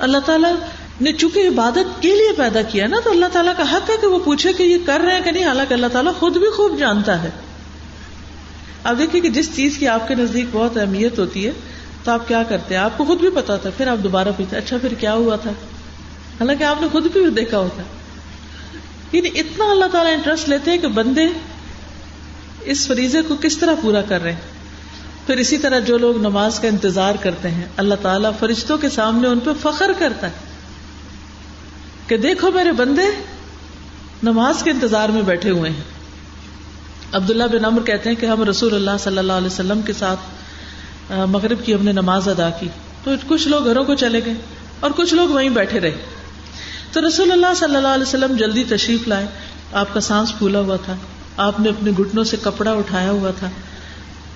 [0.00, 0.52] اللہ تعالیٰ
[1.00, 4.06] نے چونکہ عبادت کے لیے پیدا کیا نا، تو اللہ تعالیٰ کا حق ہے کہ
[4.06, 6.78] وہ پوچھے کہ یہ کر رہے ہیں کہ نہیں؟ حالانکہ اللہ تعالیٰ خود بھی خوب
[6.78, 7.30] جانتا ہے۔
[8.84, 11.52] اب دیکھیے کہ جس چیز کی آپ کے نزدیک بہت اہمیت ہوتی ہے،
[12.04, 14.56] تو آپ کیا کرتے ہیں؟ آپ کو خود بھی پتا تھا پھر آپ دوبارہ پوچھتے
[14.56, 15.50] اچھا پھر کیا ہوا تھا؟
[16.40, 17.82] حالانکہ آپ نے خود بھی دیکھا ہوتا
[19.12, 21.26] یعنی اتنا اللہ تعالیٰ انٹرسٹ لیتے ہیں کہ بندے
[22.60, 24.49] اس فریضے کو کس طرح پورا کر رہے ہیں۔
[25.30, 29.28] پھر اسی طرح جو لوگ نماز کا انتظار کرتے ہیں، اللہ تعالیٰ فرشتوں کے سامنے
[29.28, 30.32] ان پہ فخر کرتا ہے
[32.06, 33.22] کہ دیکھو میرے بندے،
[34.22, 35.82] نماز کے انتظار میں بیٹھے ہوئے ہیں۔
[37.12, 40.20] عبداللہ بن امر کہتے ہیں کہ ہم رسول اللہ صلی اللہ علیہ وسلم کے ساتھ
[41.12, 42.68] مغرب کی ہم نے نماز ادا کی۔
[43.04, 44.34] تو کچھ لوگ گھروں کو چلے گئے
[44.80, 45.96] اور کچھ لوگ وہیں بیٹھے رہے۔
[46.92, 49.26] تو رسول اللہ صلی اللہ علیہ وسلم جلدی تشریف لائے۔
[49.72, 50.96] آپ کا سانس پھولا ہوا تھا۔
[51.36, 53.50] آپ نے اپنے گٹنوں سے کپڑا اٹھایا ہوا تھا۔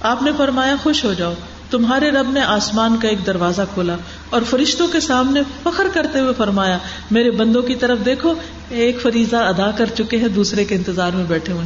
[0.04, 1.32] آپ نے فرمایا، خوش ہو جاؤ۔
[1.70, 3.96] تمہارے رب نے آسمان کا ایک دروازہ کھولا
[4.30, 6.78] اور فرشتوں کے سامنے فخر کرتے ہوئے فرمایا،
[7.10, 8.34] میرے بندوں کی طرف دیکھو،
[8.69, 11.64] ایک فریضہ ادا کر چکے ہیں، دوسرے کے انتظار میں بیٹھے ہوئے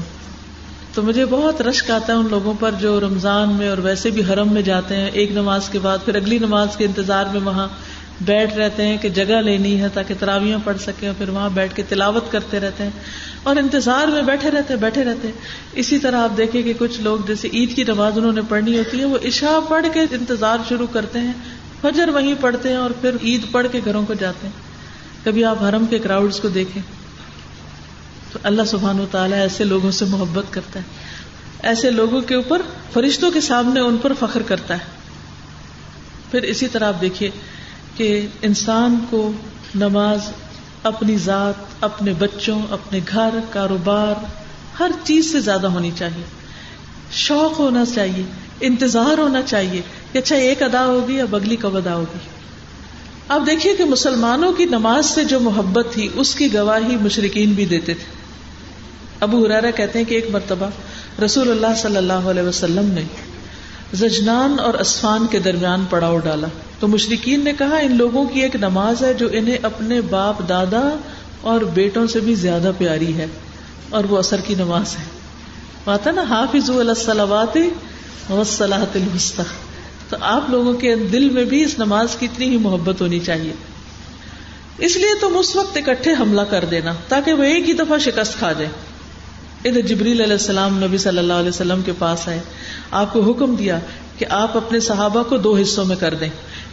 [0.95, 4.22] تو مجھے بہت رشک آتا ہے ان لوگوں پر جو رمضان میں اور ویسے بھی
[4.22, 7.69] حرم میں جاتے ہیں، ایک نماز کے بعد پھر اگلی نماز کے انتظار میں وہاں۔
[8.20, 11.83] بیٹھ رہتے ہیں کہ جگہ لینی ہے تاکہ تراویاں پڑھ سکیں پھر وہاں بیٹھ کے
[11.88, 12.91] تلاوت کرتے رہتے ہیں
[13.42, 15.30] اور انتظار میں بیٹھے رہتے بیٹھے رہتے
[15.72, 19.00] اسی طرح آپ دیکھیں کہ کچھ لوگ جیسے عید کی نماز انہوں نے پڑھنی ہوتی
[19.00, 21.33] ہے، وہ عشاء پڑھ کے انتظار شروع کرتے ہیں۔
[21.80, 24.55] فجر وہیں پڑھتے ہیں اور پھر عید پڑھ کے گھروں کو جاتے ہیں۔
[25.24, 26.83] کبھی آپ حرم کے کراؤڈ کو دیکھیں،
[28.33, 30.84] تو اللہ سبحان و تعالیٰ ایسے لوگوں سے محبت کرتا ہے۔
[31.62, 34.84] ایسے لوگوں کے اوپر، فرشتوں کے سامنے ان پر فخر کرتا ہے۔
[36.30, 37.30] پھر اسی طرح آپ دیکھیے
[37.97, 39.33] کہ انسان کو
[39.75, 40.19] نماز
[40.83, 44.25] اپنی ذات، اپنے بچوں، اپنے گھر، کاروبار،
[44.80, 46.25] ہر چیز سے زیادہ ہونی چاہیے۔
[47.12, 48.22] شوق ہونا چاہیے،
[48.61, 52.19] انتظار ہونا چاہیے کہ اچھا ایک ادا ہوگی یا بگلی کب ادا ہوگی۔
[53.28, 57.67] اب دیکھیے کہ مسلمانوں کی نماز سے جو محبت تھی، اس کی گواہی مشرقین بھی
[57.67, 58.19] دیتے تھے۔
[59.20, 60.70] ابو ہرارا کہتے ہیں کہ ایک مرتبہ
[61.24, 63.02] رسول اللہ صلی اللہ علیہ وسلم نے
[63.92, 66.46] زجنان اور اسفان کے درمیان پڑاؤ ڈالا۔
[66.80, 70.96] تو مشرقین نے کہا، ان لوگوں کی ایک نماز ہے جو انہیں اپنے باپ، دادا
[71.40, 73.27] اور بیٹوں سے بھی زیادہ پیاری ہے
[73.89, 75.05] اور وہ اثر کی نماز ہے۔
[75.84, 77.58] بات نا حافظ السلامات
[78.30, 79.40] وسلاحت الحسط
[80.08, 83.52] تو آپ لوگوں کے دل میں بھی اس نماز کی اتنی ہی محبت ہونی چاہیے۔
[84.78, 88.39] اس لیے تم اس وقت اکٹھے حملہ کر دینا تاکہ وہ ایک ہی دفعہ شکست
[88.39, 88.68] کھا جائے۔
[89.64, 92.40] ادھر جبریل علیہ السلام نبی صلی اللہ علیہ وسلم کے پاس آئے۔
[92.90, 93.78] آپ کو حکم دیا
[94.18, 96.28] کہ آپ اپنے صحابہ کو دو حصوں میں کر دیں۔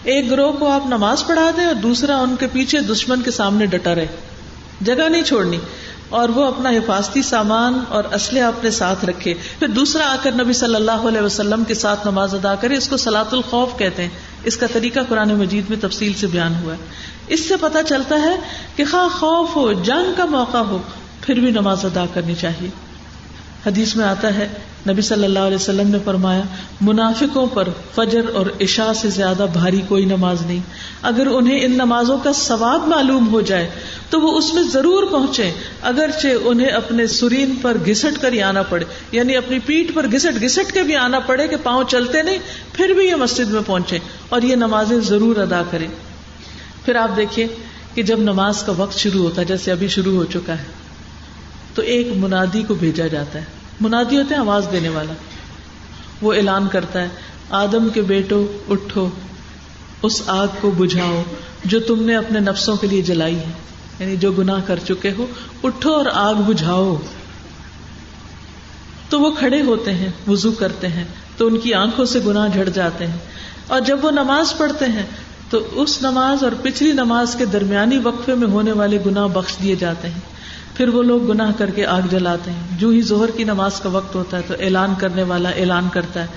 [0.06, 3.66] ایک گروہ کو آپ نماز پڑھا دیں اور دوسرا ان کے پیچھے دشمن کے سامنے
[3.66, 4.08] ڈٹا رہے۔
[4.82, 5.58] جگہ نہیں چھوڑنی۔
[6.10, 10.54] اور وہ اپنا حفاظتی سامان اور اسلحہ اپنے ساتھ رکھے۔ پھر دوسرا آ کر نبی
[10.54, 14.10] صلی اللہ علیہ وسلم کے ساتھ نماز ادا کرے۔ اس کو سلاۃ الخوف کہتے ہیں۔
[14.44, 16.86] اس کا طریقہ قرآن مجید میں تفصیل سے بیان ہوا ہے۔
[17.28, 18.36] اس سے پتا چلتا ہے
[18.76, 20.78] کہ خواہ خوف ہو، جنگ کا موقع ہو،
[21.22, 22.85] پھر بھی نماز ادا کرنی چاہیے۔
[23.66, 24.48] حدیث میں آتا ہے،
[24.90, 26.42] نبی صلی اللہ علیہ وسلم نے فرمایا،
[26.82, 30.60] منافقوں پر فجر اور عشاء سے زیادہ بھاری کوئی نماز نہیں۔
[31.02, 33.70] اگر انہیں ان نمازوں کا ثواب معلوم ہو جائے،
[34.10, 38.62] تو وہ اس میں ضرور پہنچے اگرچہ انہیں اپنے سرین پر گھسٹ کر ہی آنا
[38.62, 42.38] پڑے یعنی اپنی پیٹ پر گھسٹ گھسٹ کے بھی آنا پڑے کہ پاؤں چلتے نہیں،
[42.74, 44.00] پھر بھی یہ مسجد میں پہنچے
[44.30, 45.88] اور یہ نمازیں ضرور ادا کریں۔
[46.86, 47.48] پھر آپ دیکھیے
[47.94, 50.85] کہ جب نماز کا وقت شروع ہوتا ہے، جیسے ابھی شروع ہو چکا ہے
[51.76, 53.46] تو ایک منادی کو بھیجا جاتا ہے۔
[53.82, 55.14] منادی ہوتے ہیں آواز دینے والا۔
[56.22, 57.08] وہ اعلان کرتا ہے،
[57.50, 59.10] آدم کے بیٹو، اٹھو،
[60.02, 61.24] اس آگ کو بجھاؤ
[61.66, 63.52] جو تم نے اپنے نفسوں کے لیے جلائی ہے۔
[64.00, 65.26] یعنی جو گناہ کر چکے ہو،
[65.64, 66.98] اٹھو اور آگ بجھاؤ۔
[69.10, 71.04] تو وہ کھڑے ہوتے ہیں وزو کرتے ہیں،
[71.38, 73.18] تو ان کی آنکھوں سے گناہ جھڑ جاتے ہیں۔
[73.68, 75.06] اور جب وہ نماز پڑھتے ہیں،
[75.50, 79.76] تو اس نماز اور پچھلی نماز کے درمیانی وقفے میں ہونے والے گناہ بخش دیے
[79.76, 80.35] جاتے ہیں۔
[80.76, 83.90] پھر وہ لوگ گناہ کر کے آگ جلاتے ہیں۔ جو ہی زہر کی نماز کا
[83.90, 86.28] وقت ہوتا ہے تو اعلان کرنے والا اعلان کرتا ہے۔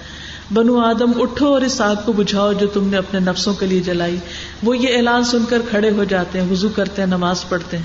[0.54, 3.80] بنو آدم، اٹھو اور اس آگ کو بجھاؤ جو تم نے اپنے نفسوں کے لیے
[3.80, 4.16] جلائی۔
[4.62, 7.84] وہ یہ اعلان سن کر کھڑے ہو جاتے ہیں وزو کرتے ہیں، نماز پڑھتے ہیں۔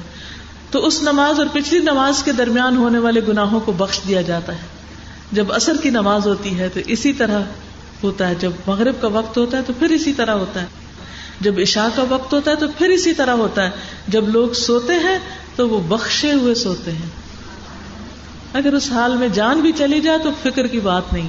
[0.72, 4.54] تو اس نماز اور پچھلی نماز کے درمیان ہونے والے گناہوں کو بخش دیا جاتا
[4.54, 4.62] ہے۔
[5.32, 7.42] جب اثر کی نماز ہوتی ہے تو اسی طرح
[8.04, 10.66] ہوتا ہے۔ جب مغرب کا وقت ہوتا ہے تو پھر اسی طرح ہوتا ہے۔
[11.42, 13.70] جب عشاء کا وقت ہوتا ہے تو پھر اسی طرح ہوتا ہے۔
[14.08, 15.20] جب لوگ سوتے ہیں
[15.56, 17.10] تو وہ بخشے ہوئے سوتے ہیں۔
[18.54, 21.28] اگر اس حال میں جان بھی چلی جائے تو فکر کی بات نہیں۔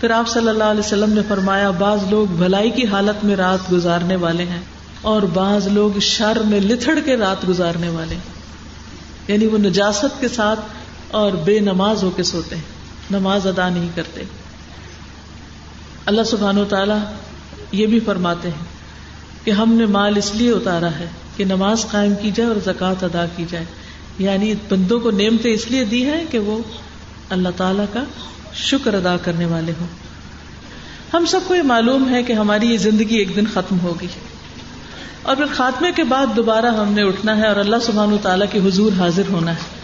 [0.00, 3.72] پھر آپ صلی اللہ علیہ وسلم نے فرمایا، بعض لوگ بھلائی کی حالت میں رات
[3.72, 4.60] گزارنے والے ہیں
[5.02, 8.16] اور بعض لوگ شر میں لتھڑ کے رات گزارنے والے
[9.28, 10.60] یعنی وہ نجاست کے ساتھ
[11.10, 12.62] اور بے نماز ہو کے سوتے ہیں۔
[13.10, 14.20] نماز ادا نہیں کرتے۔
[16.06, 17.14] اللہ سبحان و تعالی
[17.72, 18.64] یہ بھی فرماتے ہیں
[19.44, 21.06] کہ ہم نے مال اس لیے اتارا ہے
[21.40, 23.64] کہ نماز قائم کی جائے اور زکوٰۃ ادا کی جائے۔
[24.18, 26.58] یعنی بندوں کو نعمتیں اس لیے دی ہیں کہ وہ
[27.30, 28.04] اللہ تعالی کا
[28.54, 29.86] شکر ادا کرنے والے ہوں۔
[31.14, 34.06] ہم سب کو یہ معلوم ہے کہ ہماری یہ زندگی ایک دن ختم ہوگی۔
[35.22, 38.58] اور پھر خاتمے کے بعد دوبارہ ہم نے اٹھنا ہے اور اللہ سبحان تعالیٰ کے
[38.58, 39.80] حضور حاضر ہونا ہے۔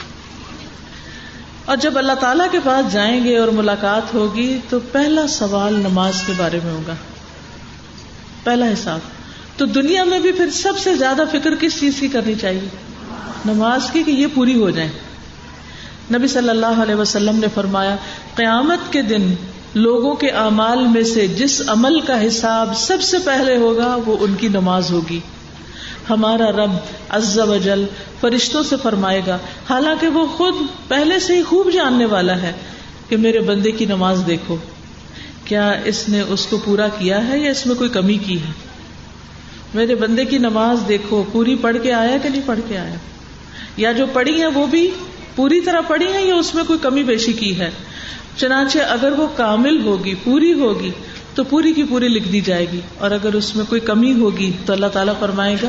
[1.64, 6.22] اور جب اللہ تعالیٰ کے پاس جائیں گے اور ملاقات ہوگی تو پہلا سوال نماز
[6.26, 6.94] کے بارے میں ہوگا۔
[8.44, 9.15] پہلا حساب۔
[9.56, 12.68] تو دنیا میں بھی پھر سب سے زیادہ فکر کس چیز کی کرنی چاہیے؟
[13.44, 14.88] نماز کی کہ یہ پوری ہو جائے
[16.14, 17.96] نبی صلی اللہ علیہ وسلم نے فرمایا،
[18.34, 19.34] قیامت کے دن
[19.74, 24.34] لوگوں کے اعمال میں سے جس عمل کا حساب سب سے پہلے ہوگا، وہ ان
[24.34, 25.20] کی نماز ہوگی۔
[26.10, 26.70] ہمارا رب
[27.08, 27.84] عز و جل
[28.20, 29.38] فرشتوں سے فرمائے گا،
[29.70, 30.54] حالانکہ وہ خود
[30.88, 32.52] پہلے سے ہی خوب جاننے والا ہے
[33.08, 34.56] کہ میرے بندے کی نماز دیکھو۔
[35.44, 38.65] کیا اس نے اس کو پورا کیا ہے یا اس میں کوئی کمی کی ہے؟
[39.74, 42.94] میرے بندے کی نماز دیکھو، پوری پڑھ کے آیا کہ نہیں پڑھ کے آیا؟
[43.76, 44.90] یا جو پڑھی ہے وہ بھی
[45.36, 47.70] پوری طرح پڑھی ہے یا اس میں کوئی کمی بیشی کی ہے؟
[48.36, 50.90] چنانچہ اگر وہ کامل ہوگی، پوری ہوگی،
[51.34, 54.52] تو پوری کی پوری لکھ دی جائے گی۔ اور اگر اس میں کوئی کمی ہوگی،
[54.66, 55.68] تو اللہ تعالیٰ فرمائے گا،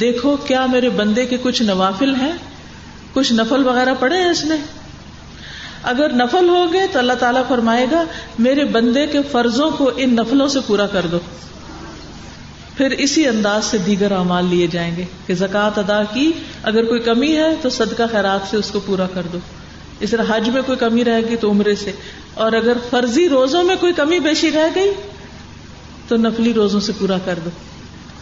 [0.00, 2.32] دیکھو کیا میرے بندے کے کچھ نوافل ہیں؟
[3.12, 4.54] کچھ نفل وغیرہ پڑے ہیں اس نے؟
[5.82, 8.04] اگر نفل ہو گئے تو اللہ تعالیٰ فرمائے گا،
[8.38, 11.18] میرے بندے کے فرضوں کو ان نفلوں سے پورا کر دو۔
[12.76, 16.32] پھر اسی انداز سے دیگر اعمال لیے جائیں گے کہ زکوٰۃ ادا کی،
[16.62, 19.38] اگر کوئی کمی ہے تو صدقہ خیرات سے اس کو پورا کر دو۔
[20.00, 21.92] اس طرح حج میں کوئی کمی رہے گی تو عمرے سے۔
[22.34, 24.90] اور اگر فرضی روزوں میں کوئی کمی بیشی رہ گئی
[26.08, 27.50] تو نفلی روزوں سے پورا کر دو۔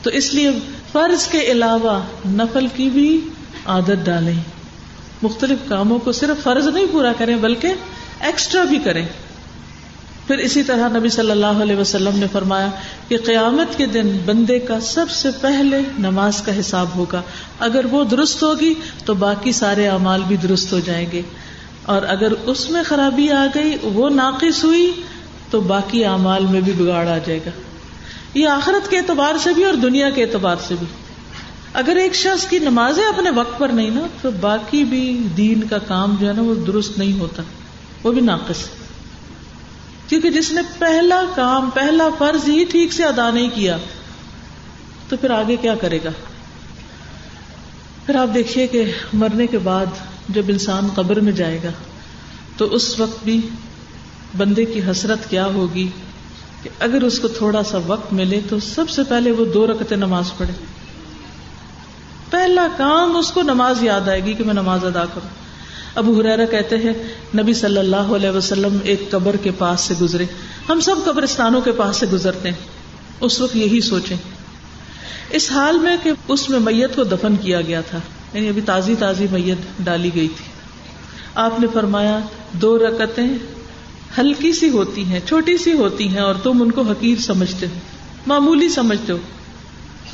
[0.03, 0.51] تو اس لیے
[0.93, 3.21] فرض کے علاوہ نفل کی بھی
[3.67, 4.41] عادت ڈالیں۔
[5.23, 7.69] مختلف کاموں کو صرف فرض نہیں پورا کریں، بلکہ
[8.21, 9.07] ایکسٹرا بھی کریں۔
[10.33, 12.69] پھر اسی طرح نبی صلی اللہ علیہ وسلم نے فرمایا
[13.09, 17.23] کہ قیامت کے دن بندے کا سب سے پہلے نماز کا حساب ہوگا۔
[17.59, 18.75] اگر وہ درست ہوگی
[19.05, 21.23] تو باقی سارے اعمال بھی درست ہو جائیں گے۔
[21.85, 24.93] اور اگر اس میں خرابی آ گئی، وہ ناقص ہوئی
[25.51, 27.51] تو باقی اعمال میں بھی بگاڑ آ جائے گا۔
[28.35, 30.87] یہ آخرت کے اعتبار سے بھی اور دنیا کے اعتبار سے بھی۔
[31.73, 35.79] اگر ایک شخص کی نمازیں اپنے وقت پر نہیں نا، تو باقی بھی دین کا
[35.79, 37.43] کام جو ہے نا، وہ درست نہیں ہوتا۔
[38.03, 38.82] وہ بھی ناقص ہے۔
[40.13, 43.77] کیونکہ جس نے پہلا کام، پہلا فرض ہی ٹھیک سے ادا نہیں کیا،
[45.09, 46.11] تو پھر آگے کیا کرے گا؟
[48.07, 49.87] پھر آپ دیکھیے کہ مرنے کے بعد
[50.29, 51.71] جب انسان قبر میں جائے گا،
[52.57, 53.49] تو اس وقت بھی
[54.37, 55.89] بندے کی حسرت کیا ہوگی
[56.63, 59.97] کہ اگر اس کو تھوڑا سا وقت ملے تو سب سے پہلے وہ دو رکتے
[59.97, 60.53] نماز پڑھے۔
[62.31, 65.42] پہلا کام اس کو نماز یاد آئے گی کہ میں نماز ادا کروں۔
[65.95, 66.93] ابو حرارا کہتے ہیں،
[67.39, 70.25] نبی صلی اللہ علیہ وسلم ایک قبر کے پاس سے گزرے۔
[70.69, 72.57] ہم سب قبرستانوں کے پاس سے گزرتے ہیں۔
[73.21, 74.17] اس وقت یہی سوچیں۔
[75.31, 77.99] اس حال میں کہ اس میں میت کو دفن کیا گیا تھا
[78.33, 80.45] یعنی ابھی تازی تازی میت ڈالی گئی تھی۔
[81.35, 82.19] آپ نے فرمایا،
[82.53, 83.29] دو رکتیں
[84.19, 87.73] ہلکی سی ہوتی ہیں، چھوٹی سی ہوتی ہیں اور تم ان کو حقیر سمجھتے ہو،
[88.27, 89.19] معمولی سمجھتے ہو۔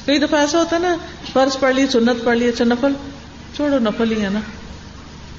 [0.07, 0.97] کئی دفعہ ایسا ہوتا ہے نا،
[1.33, 2.93] فرض پڑھ لی، سنت پڑھ لی اچھا نفل،
[3.57, 4.41] چھوڑو، نفل ہی ہے نا۔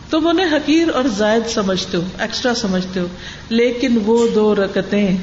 [0.09, 3.05] تم انہیں حقیر اور زائد سمجھتے ہو ایکسٹرا سمجھتے ہو۔
[3.49, 5.17] لیکن وہ دو رکتیں،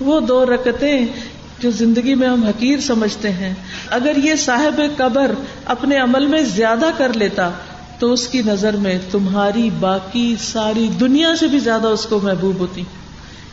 [0.00, 1.06] وہ دو رکتیں
[1.58, 3.54] جو زندگی میں ہم حقیر سمجھتے ہیں۔
[3.90, 5.30] اگر یہ صاحب قبر
[5.64, 7.50] اپنے عمل میں زیادہ کر لیتا،
[7.98, 12.58] تو اس کی نظر میں تمہاری باقی ساری دنیا سے بھی زیادہ اس کو محبوب
[12.58, 12.82] ہوتی۔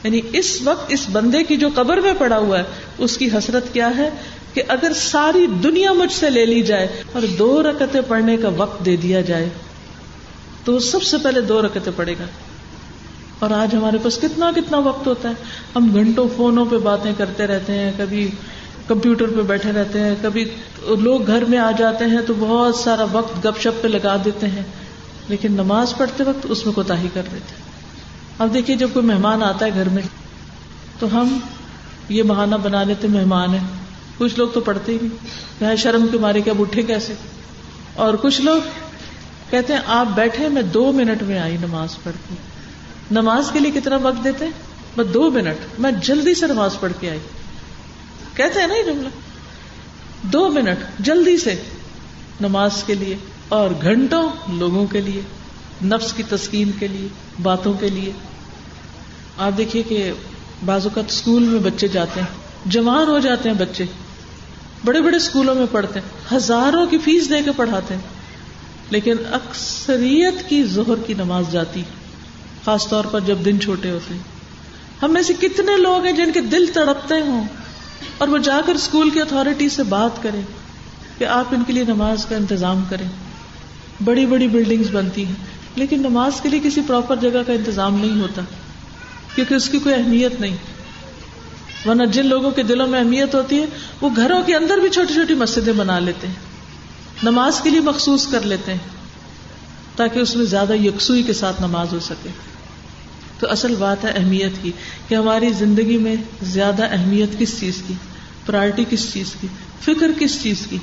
[0.03, 2.63] یعنی اس وقت اس بندے کی جو قبر میں پڑا ہوا ہے،
[2.97, 4.09] اس کی حسرت کیا ہے؟
[4.53, 8.85] کہ اگر ساری دنیا مجھ سے لے لی جائے اور دو رکتیں پڑھنے کا وقت
[8.85, 9.49] دے دیا جائے
[10.65, 12.25] تو وہ سب سے پہلے دو رکتے پڑے گا۔
[13.39, 15.33] اور آج ہمارے پاس کتنا کتنا وقت ہوتا ہے۔
[15.75, 18.31] ہم گھنٹوں فونوں پہ باتیں کرتے رہتے ہیں، کبھی
[18.87, 20.45] کمپیوٹر پہ بیٹھے رہتے ہیں، کبھی
[20.99, 24.47] لوگ گھر میں آ جاتے ہیں تو بہت سارا وقت گپ شپ پہ لگا دیتے
[24.47, 24.63] ہیں۔
[25.27, 27.69] لیکن نماز پڑھتے وقت اس میں کوتا ہی کر دیتے ہیں۔
[28.39, 30.03] اب دیکھیے جب کوئی مہمان آتا ہے گھر میں،
[30.99, 31.39] تو ہم
[32.09, 33.67] یہ بہانہ بنا لیتے، مہمان ہیں۔
[34.17, 37.13] کچھ لوگ تو پڑھتے ہی نہیں۔ شرم کے مارے کہ اب اٹھے کیسے؟
[37.93, 38.59] اور کچھ لوگ
[39.49, 42.35] کہتے ہیں، آپ بیٹھے، میں دو منٹ میں آئی نماز پڑھ کے۔
[43.11, 44.45] نماز کے لیے کتنا وقت دیتے
[44.95, 47.19] بس دو منٹ۔ میں جلدی سے نماز پڑھ کے آئی۔
[48.33, 49.09] کہتے ہیں نا یہ جملہ۔
[50.23, 51.55] دو منٹ، جلدی سے۔
[52.41, 53.17] نماز کے لیے
[53.49, 55.21] اور گھنٹوں لوگوں کے لیے،
[55.85, 57.07] نفس کی تسکین کے لیے،
[57.41, 58.11] باتوں کے لیے۔
[59.37, 60.11] آپ دیکھیے کہ
[60.65, 62.27] بعض اوقات اسکول میں بچے جاتے ہیں
[62.65, 63.85] جوان ہو جاتے ہیں بچے۔
[64.85, 68.18] بڑے بڑے اسکولوں میں پڑھتے ہیں، ہزاروں کی فیس دے کے پڑھاتے ہیں۔
[68.89, 71.83] لیکن اکثریت کی زہر کی نماز جاتی،
[72.65, 74.21] خاص طور پر جب دن چھوٹے ہوتے۔ ہیں
[75.01, 77.43] ہم میں سے کتنے لوگ ہیں جن کے دل تڑپتے ہوں
[78.17, 80.41] اور وہ جا کر اسکول کی اتارٹی سے بات کرے
[81.17, 83.07] کہ آپ ان کے لیے نماز کا انتظام کریں۔
[84.03, 85.35] بڑی بڑی بلڈنگز بنتی ہیں،
[85.75, 88.41] لیکن نماز کے لیے کسی پراپر جگہ کا انتظام نہیں ہوتا،
[89.35, 90.57] کیونکہ اس کی کوئی اہمیت نہیں۔
[91.87, 93.65] ورنہ جن لوگوں کے دلوں میں اہمیت ہوتی ہے،
[94.01, 96.48] وہ گھروں کے اندر بھی چھوٹی چھوٹی مسجدیں بنا لیتے ہیں۔
[97.23, 98.79] نماز کے لیے مخصوص کر لیتے ہیں
[99.95, 102.29] تاکہ اس میں زیادہ یکسوئی کے ساتھ نماز ہو سکے۔
[103.39, 104.71] تو اصل بات ہے اہمیت کی
[105.07, 107.93] کہ ہماری زندگی میں زیادہ اہمیت کس چیز کی؟
[108.45, 109.47] پرائرٹی کس چیز کی؟
[109.81, 110.77] فکر کس چیز کی؟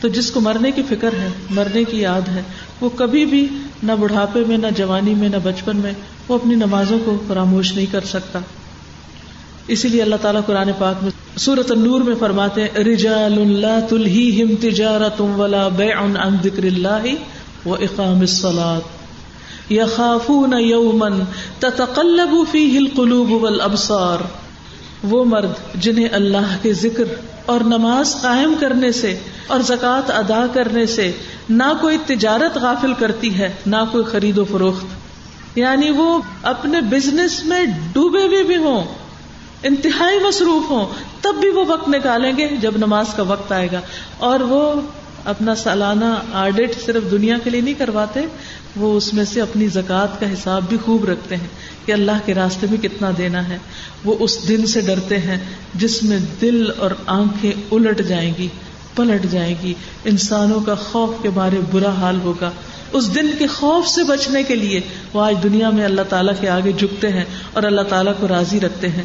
[0.00, 2.42] تو جس کو مرنے کی فکر ہے، مرنے کی یاد ہے،
[2.80, 3.48] وہ کبھی بھی
[3.82, 5.92] نہ بڑھاپے میں، نہ جوانی میں، نہ بچپن میں
[6.28, 8.38] وہ اپنی نمازوں کو فراموش نہیں کر سکتا۔
[9.68, 14.42] اسی لیے اللہ تعالیٰ قرآن پاک میں سورت النور میں فرماتے ہیں رجال اللہ تلہی
[14.42, 18.78] ہم تجارت ولا بیع عن ذکر اللہ و اقام الصلاة.
[19.70, 21.08] یخافون یوما
[21.58, 24.18] تتقلب فیہ القلوب والابصار.
[25.02, 27.04] وہ مرد جنہیں اللہ کے ذکر
[27.46, 31.12] اور نماز قائم کرنے سے اور زکوٰۃ ادا کرنے سے
[31.48, 34.86] نہ کوئی تجارت غافل کرتی ہے نہ کوئی خرید و فروخت.
[35.58, 39.03] یعنی وہ اپنے بزنس میں ڈوبے ہوئے بھی, بھی ہوں۔
[39.64, 40.86] انتہائی مصروف ہوں،
[41.20, 43.80] تب بھی وہ وقت نکالیں گے جب نماز کا وقت آئے گا۔
[44.18, 44.80] اور وہ
[45.24, 48.20] اپنا سالانہ آڈٹ صرف دنیا کے لیے نہیں کرواتے،
[48.76, 51.46] وہ اس میں سے اپنی زکوٰۃ کا حساب بھی خوب رکھتے ہیں
[51.86, 53.58] کہ اللہ کے راستے میں کتنا دینا ہے۔
[54.04, 55.38] وہ اس دن سے ڈرتے ہیں
[55.74, 58.48] جس میں دل اور آنکھیں الٹ جائیں گی،
[58.94, 62.50] پلٹ جائے گی۔ انسانوں کا خوف کے بارے برا حال ہوگا۔
[62.92, 64.80] اس دن کے خوف سے بچنے کے لیے
[65.12, 68.60] وہ آج دنیا میں اللہ تعالیٰ کے آگے جھکتے ہیں اور اللہ تعالیٰ کو راضی
[68.60, 69.04] رکھتے ہیں۔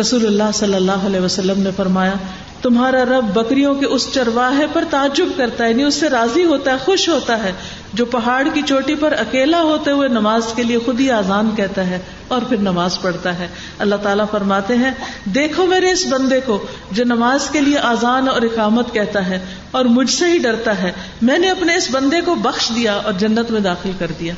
[0.00, 2.14] رسول اللہ صلی اللہ علیہ وسلم نے فرمایا،
[2.62, 6.70] تمہارا رب بکریوں کے اس چرواہے پر تعجب کرتا ہے یعنی اس سے راضی ہوتا
[6.72, 7.52] ہے، خوش ہوتا ہے،
[7.92, 11.86] جو پہاڑ کی چوٹی پر اکیلا ہوتے ہوئے نماز کے لیے خود ہی آزان کہتا
[11.86, 14.90] ہے اور پھر نماز پڑھتا ہے۔ اللہ تعالیٰ فرماتے ہیں،
[15.24, 19.38] دیکھو میرے اس بندے کو، جو نماز کے لیے آزان اور اقامت کہتا ہے
[19.70, 23.12] اور مجھ سے ہی ڈرتا ہے۔ میں نے اپنے اس بندے کو بخش دیا اور
[23.12, 24.34] جنت میں داخل کر دیا۔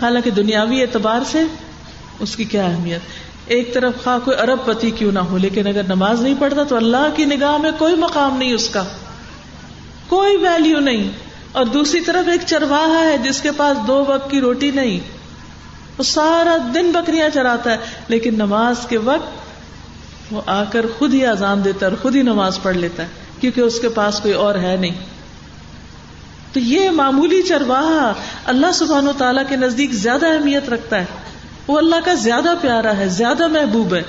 [0.00, 1.42] حالانکہ دنیاوی اعتبار سے
[2.20, 3.00] اس کی کیا اہمیت؟
[3.46, 6.76] ایک طرف خواہ کوئی ارب پتی کیوں نہ ہو، لیکن اگر نماز نہیں پڑھتا تو
[6.76, 8.84] اللہ کی نگاہ میں کوئی مقام نہیں اس کا۔
[10.08, 11.10] کوئی ویلو نہیں۔
[11.52, 15.00] اور دوسری طرف ایک چرواہا ہے جس کے پاس دو وقت کی روٹی نہیں۔
[15.98, 17.76] وہ سارا دن بکریاں چراتا ہے،
[18.08, 19.46] لیکن نماز کے وقت
[20.32, 23.08] وہ آ کر خود ہی آزان دیتا ہے اور خود ہی نماز پڑھ لیتا ہے،
[23.40, 24.94] کیونکہ اس کے پاس کوئی اور ہے نہیں۔
[26.52, 28.12] تو یہ معمولی چرواہا
[28.44, 31.04] اللہ سبحان و تعالیٰ کے نزدیک زیادہ اہمیت رکھتا ہے۔
[31.66, 34.02] وہ اللہ کا زیادہ پیارا ہے، زیادہ محبوب ہے۔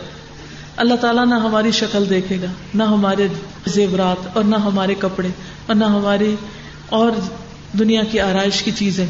[0.78, 3.28] اللہ تعالیٰ نہ ہماری شکل دیکھے گا، نہ ہمارے
[3.68, 5.28] زیورات اور نہ ہمارے کپڑے
[5.66, 6.36] اور نہ ہمارے
[6.90, 7.12] اور
[7.80, 9.06] دنیا کی آرائش کی چیزیں۔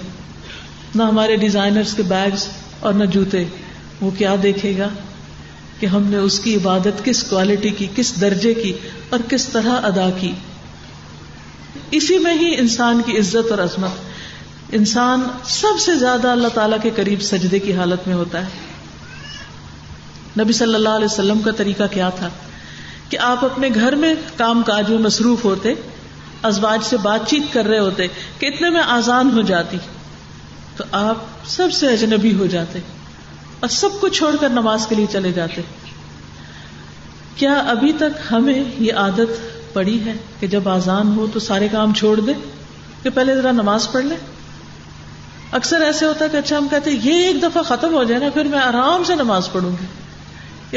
[0.96, 2.48] نہ ہمارے ڈیزائنرس کے بیگس
[2.80, 3.44] اور نہ جوتے۔
[4.02, 4.88] وہ کیا دیکھے گا
[5.80, 8.74] کہ ہم نے اس کی عبادت کس کوالٹی کی، کس درجے کی
[9.10, 10.32] اور کس طرح ادا کی۔
[11.92, 14.07] اسی میں ہی انسان کی عزت اور عظمت۔
[14.72, 18.50] انسان سب سے زیادہ اللہ تعالیٰ کے قریب سجدے کی حالت میں ہوتا ہے۔
[20.40, 22.30] نبی صلی اللہ علیہ وسلم کا طریقہ کیا تھا؟
[23.10, 25.74] کہ آپ اپنے گھر میں کام کاج میں مصروف ہوتے،
[26.44, 28.08] ازواج سے بات چیت کر رہے ہوتے
[28.40, 29.78] کہ اتنے میں آزان ہو جاتی،
[30.78, 32.80] تو آپ سب سے اجنبی ہو جاتے
[33.60, 35.62] اور سب کو چھوڑ کر نماز کے لیے چلے جاتے۔
[37.36, 39.42] کیا ابھی تک ہمیں یہ عادت
[39.74, 42.32] پڑی ہے کہ جب آزان ہو تو سارے کام چھوڑ دے،
[43.04, 44.18] کہ پہلے ذرا نماز پڑھ لیں
[45.52, 48.22] اکثر ایسے ہوتا ہے کہ اچھا ہم کہتے ہیں، یہ ایک دفعہ ختم ہو جائے
[48.22, 49.86] نا، پھر میں آرام سے نماز پڑھوں گی۔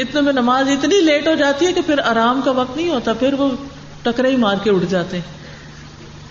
[0.01, 3.13] اتنے میں نماز اتنی لیٹ ہو جاتی ہے کہ پھر آرام کا وقت نہیں ہوتا،
[3.13, 3.49] پھر وہ
[4.03, 5.41] ٹکرے ہی مار کے اٹھ جاتے ہیں۔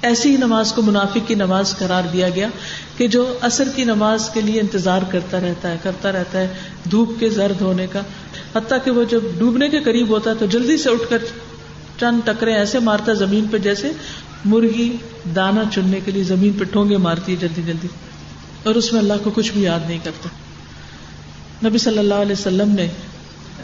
[0.03, 2.49] ایسی ہی نماز کو منافق کی نماز قرار دیا گیا
[2.97, 6.55] کہ جو اثر کی نماز کے لیے انتظار کرتا رہتا ہے، کرتا رہتا ہے
[6.91, 8.01] دھوپ کے زرد ہونے کا۔
[8.57, 11.19] حتیٰ کہ وہ جب ڈوبنے کے قریب ہوتا ہے تو جلدی سے اٹھ کر
[12.01, 13.93] چند ٹکرے ایسے مارتا زمین پہ جیسے
[14.45, 14.97] مرغی
[15.37, 17.89] دانا چننے کے لیے زمین پہ ٹھونگے مارتی ہے جلدی جلدی۔
[18.65, 20.29] اور اس میں اللہ کو کچھ بھی یاد نہیں کرتا۔
[21.69, 22.89] نبی صلی اللہ علیہ وسلم نے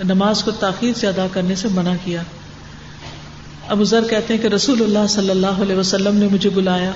[0.05, 2.23] نماز کو تاخیر سے ادا کرنے سے منع کیا۔
[3.69, 6.91] ابو ذر کہتے ہیں کہ رسول اللہ صلی اللہ علیہ وسلم نے مجھے بلایا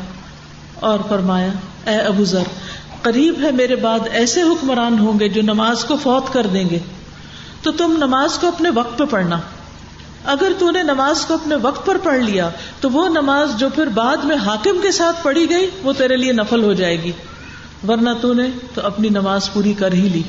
[0.74, 1.48] اور فرمایا،
[1.90, 2.42] اے ابو ذر،
[3.02, 6.78] قریب ہے میرے بعد ایسے حکمران ہوں گے جو نماز کو فوت کر دیں گے۔
[7.62, 9.40] تو تم نماز کو اپنے وقت پہ پڑھنا۔
[10.24, 13.86] اگر تو نے نماز کو اپنے وقت پر پڑھ لیا، تو وہ نماز جو پھر
[13.86, 17.12] بعد میں حاکم کے ساتھ پڑھی گئی، وہ تیرے لیے نفل ہو جائے گی۔
[17.88, 20.22] ورنہ تو نے تو اپنی نماز پوری کر ہی لی۔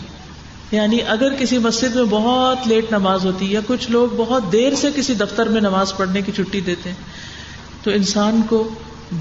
[0.72, 4.90] یعنی اگر کسی مسجد میں بہت لیٹ نماز ہوتی یا کچھ لوگ بہت دیر سے
[4.96, 6.96] کسی دفتر میں نماز پڑھنے کی چھٹی دیتے ہیں،
[7.84, 8.70] تو انسان کو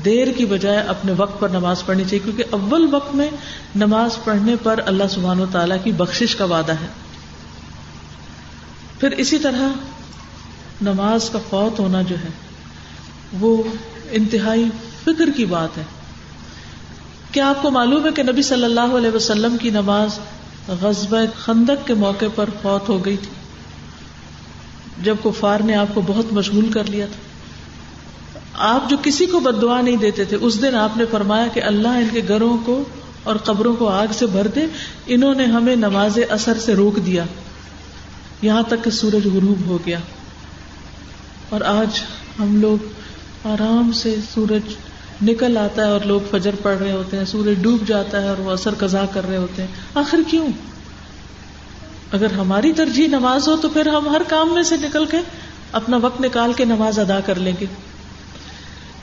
[0.05, 3.31] دیر کی بجائے اپنے وقت پر نماز پڑھنی چاہیے، کیونکہ اول وقت میں
[3.77, 6.87] نماز پڑھنے پر اللہ سبحان و تعالیٰ کی بخشش کا وعدہ ہے۔
[9.01, 9.69] پھر اسی طرح
[10.83, 12.29] نماز کا فوت ہونا جو ہے،
[13.41, 13.63] وہ
[14.11, 14.65] انتہائی
[15.05, 15.83] فکر کی بات ہے۔
[17.33, 20.19] کیا آپ کو معلوم ہے کہ نبی صلی اللہ علیہ وسلم کی نماز
[20.69, 23.29] غزب خندق کے موقع پر فوت ہو گئی تھی؟
[25.03, 27.31] جب کفار نے آپ کو بہت مشغول کر لیا تھا۔
[28.55, 31.63] آپ جو کسی کو بد دعا نہیں دیتے تھے، اس دن آپ نے فرمایا کہ
[31.63, 32.83] اللہ ان کے گھروں کو
[33.23, 34.67] اور قبروں کو آگ سے بھر دے،
[35.07, 37.25] انہوں نے ہمیں نماز اثر سے روک دیا۔
[38.43, 39.99] یہاں تک کہ سورج غروب ہو گیا۔
[41.49, 42.01] اور آج
[42.39, 42.85] ہم لوگ
[43.45, 44.75] آرام سے سورج
[45.23, 48.41] نکل آتا ہے اور لوگ فجر پڑ رہے ہوتے ہیں، سورج ڈوب جاتا ہے اور
[48.41, 50.49] وہ اثر قزا کر رہے ہوتے ہیں۔ آخر کیوں؟
[52.13, 55.17] اگر ہماری ترجیح نماز ہو تو پھر ہم ہر کام میں سے نکل کے
[55.73, 57.67] اپنا وقت نکال کے نماز ادا کر لیں گے۔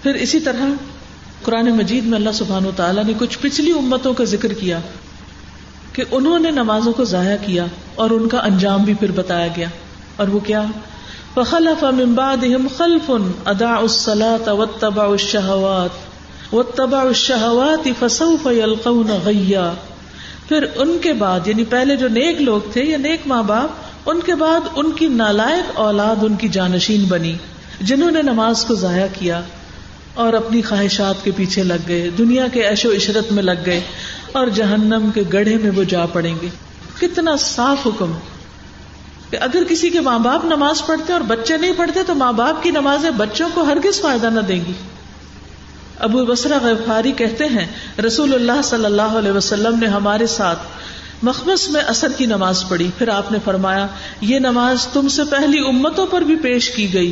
[0.03, 0.65] پھر اسی طرح
[1.43, 4.79] قرآن مجید میں اللہ سبحان و تعالیٰ نے کچھ پچھلی امتوں کا ذکر کیا
[5.93, 9.67] کہ انہوں نے نمازوں کو ضائع کیا اور ان کا انجام بھی پھر بتایا گیا۔
[10.15, 10.63] اور وہ کیا؟
[11.33, 13.11] فخلف من بعدهم خلف
[13.45, 16.06] اضاعوا الصلاة واتبعوا الشهوات۔
[16.53, 19.73] واتبعوا الشهوات فسوف يلقون غيا۔
[20.47, 23.69] پھر ان کے بعد یعنی پہلے جو نیک لوگ تھے یا نیک ماں باپ،
[24.05, 27.35] ان کے بعد ان کی نالائق اولاد، ان کی جانشین بنی،
[27.81, 29.41] جنہوں نے نماز کو ضائع کیا
[30.13, 33.81] اور اپنی خواہشات کے پیچھے لگ گئے، دنیا کے ایش و عشرت میں لگ گئے
[34.31, 36.47] اور جہنم کے گڑھے میں وہ جا پڑیں گے۔
[36.99, 38.11] کتنا صاف حکم
[39.29, 42.63] کہ اگر کسی کے ماں باپ نماز پڑھتے اور بچے نہیں پڑھتے، تو ماں باپ
[42.63, 44.73] کی نمازیں بچوں کو ہرگز فائدہ نہ دیں گی۔
[45.99, 47.67] ابو بسرا غفاری کہتے ہیں،
[48.01, 50.59] رسول اللہ صلی اللہ علیہ وسلم نے ہمارے ساتھ
[51.23, 53.87] مخمس میں اثر کی نماز پڑھی۔ پھر آپ نے فرمایا،
[54.21, 57.11] یہ نماز تم سے پہلی امتوں پر بھی پیش کی گئی۔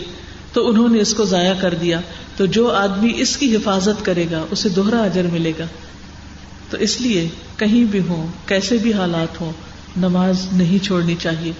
[0.54, 2.00] تو انہوں نے اس کو ضائع کر دیا۔
[2.38, 5.65] تو جو آدمی اس کی حفاظت کرے گا، اسے دوہرا اجر ملے گا۔
[6.70, 9.51] تو اس لیے کہیں بھی ہو کیسے بھی حالات ہوں،
[9.98, 11.51] نماز نہیں چھوڑنی چاہیے۔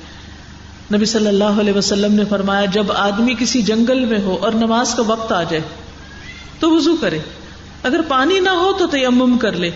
[0.96, 4.96] نبی صلی اللہ علیہ وسلم نے فرمایا، جب آدمی کسی جنگل میں ہو اور نماز
[4.96, 5.62] کا وقت آ جائے
[6.60, 7.20] تو وضو کرے۔
[7.84, 9.72] اگر پانی نہ ہو تو تیمم کر لے۔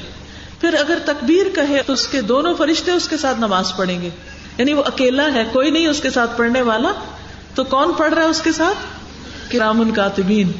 [0.61, 4.09] پھر اگر تکبیر کہے تو اس کے دونوں فرشتے اس کے ساتھ نماز پڑھیں گے۔
[4.57, 6.91] یعنی وہ اکیلا ہے، کوئی نہیں اس کے ساتھ پڑھنے والا۔
[7.55, 8.77] تو کون پڑھ رہا ہے اس کے ساتھ؟
[9.51, 10.51] کرام الکاتبین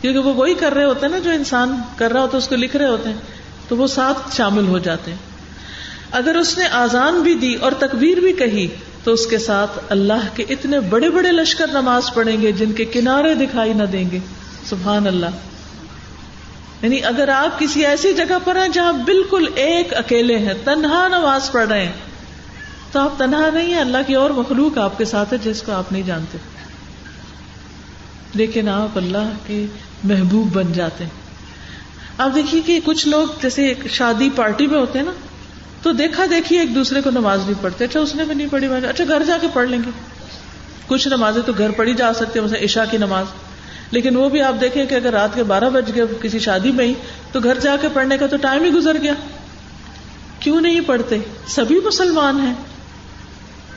[0.00, 2.48] کیونکہ وہ وہی کر رہے ہوتے ہیں نا جو انسان کر رہا ہوتا ہے، اس
[2.48, 3.16] کو لکھ رہے ہوتے ہیں۔
[3.68, 5.18] تو وہ ساتھ شامل ہو جاتے ہیں۔
[6.10, 8.66] اگر اس نے آزان بھی دی اور تکبیر بھی کہی
[9.04, 12.84] تو اس کے ساتھ اللہ کے اتنے بڑے بڑے لشکر نماز پڑھیں گے جن کے
[12.84, 14.18] کنارے دکھائی نہ دیں گے۔
[14.68, 15.26] سبحان اللہ۔
[16.82, 21.52] یعنی اگر آپ کسی ایسی جگہ پر ہیں جہاں بالکل ایک اکیلے ہیں، تنہا نماز
[21.52, 21.92] پڑھ رہے ہیں،
[22.92, 25.72] تو آپ تنہا نہیں ہیں، اللہ کی اور مخلوق آپ کے ساتھ ہے جس کو
[25.72, 26.38] آپ نہیں جانتے۔
[28.34, 29.66] لیکن آپ اللہ کے
[30.04, 31.10] محبوب بن جاتے ہیں۔
[32.18, 35.12] آپ دیکھیے کہ کچھ لوگ جیسے شادی پارٹی میں ہوتے ہیں نا،
[35.82, 38.66] تو دیکھا دیکھیے ایک دوسرے کو نماز نہیں پڑھتے۔ اچھا اس نے بھی نہیں پڑھی
[38.66, 39.90] اچھا گھر جا کے پڑھ لیں گے۔
[40.86, 43.24] کچھ نمازیں تو گھر پڑھی جا سکتی ہیں عشاء کی نماز۔
[43.90, 46.86] لیکن وہ بھی آپ دیکھیں کہ اگر رات کے بارہ بج گئے کسی شادی میں
[46.86, 46.94] ہی،
[47.32, 49.14] تو گھر جا کے پڑھنے کا تو ٹائم ہی گزر گیا۔
[50.40, 52.54] کیوں نہیں پڑھتے؟ سبھی مسلمان ہیں۔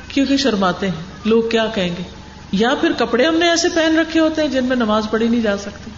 [0.07, 2.03] کیونکہ شرماتے ہیں؟ لوگ کیا کہیں گے؟
[2.51, 5.41] یا پھر کپڑے ہم نے ایسے پہن رکھے ہوتے ہیں جن میں نماز پڑھی نہیں
[5.41, 5.91] جا سکتی۔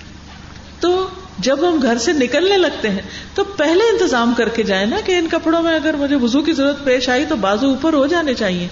[0.80, 1.08] تو
[1.40, 3.02] جب ہم گھر سے نکلنے لگتے ہیں،
[3.36, 6.54] تو پہلے انتظام کر کے جائیں نا کہ ان کپڑوں میں اگر مجھے وزو کی
[6.54, 8.68] ضرورت پیش آئی تو بازو اوپر ہو جانے چاہیے۔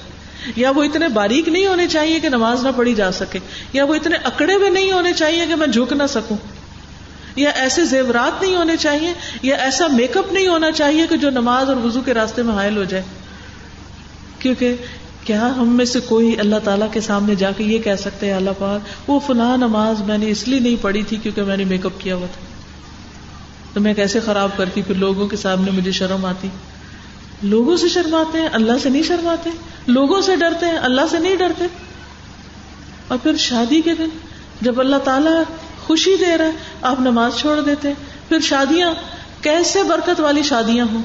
[0.55, 3.39] یا وہ اتنے باریک نہیں ہونے چاہیے کہ نماز نہ پڑھی جا سکے،
[3.73, 6.37] یا وہ اتنے اکڑے میں نہیں ہونے چاہیے کہ میں جھک نہ سکوں۔
[7.35, 11.29] یا ایسے زیورات نہیں ہونے چاہیے، یا ایسا میک اپ نہیں ہونا چاہیے کہ جو
[11.29, 13.03] نماز اور وزو کے راستے میں حائل ہو جائے۔
[14.39, 14.75] کیونکہ
[15.23, 18.33] کیا ہم میں سے کوئی اللہ تعالیٰ کے سامنے جا کے یہ کہہ سکتے ہیں
[18.33, 21.63] اللہ پاک، وہ فلاں نماز میں نے اس لیے نہیں پڑھی تھی کیونکہ میں نے
[21.63, 22.45] میک اپ کیا ہوا تھا۔
[23.73, 26.47] تو میں کیسے خراب کرتی، پھر لوگوں کے سامنے مجھے شرم آتی۔
[27.43, 29.49] لوگوں سے شرماتے ہیں، اللہ سے نہیں شرماتے،
[29.87, 31.65] لوگوں سے ڈرتے ہیں، اللہ سے نہیں ڈرتے۔
[33.07, 34.09] اور پھر شادی کے دن،
[34.61, 35.43] جب اللہ تعالیٰ
[35.83, 36.51] خوشی دے رہا ہے،
[36.81, 37.93] آپ نماز چھوڑ دیتے
[38.29, 38.93] پھر شادیاں،
[39.41, 41.01] کیسے برکت والی شادیاں ہوں۔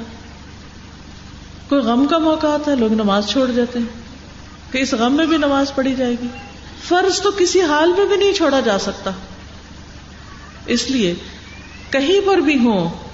[1.69, 3.87] کوئی غم کا موقع آتا ہے، لوگ نماز چھوڑ دیتے ہیں۔
[4.73, 6.27] کہ اس غم میں بھی نماز پڑھی جائے گی۔
[6.89, 9.11] فرض تو کسی حال میں بھی نہیں چھوڑا جا سکتا۔
[10.67, 11.15] اس لیے
[11.91, 13.06] کہیں پر بھی ہوں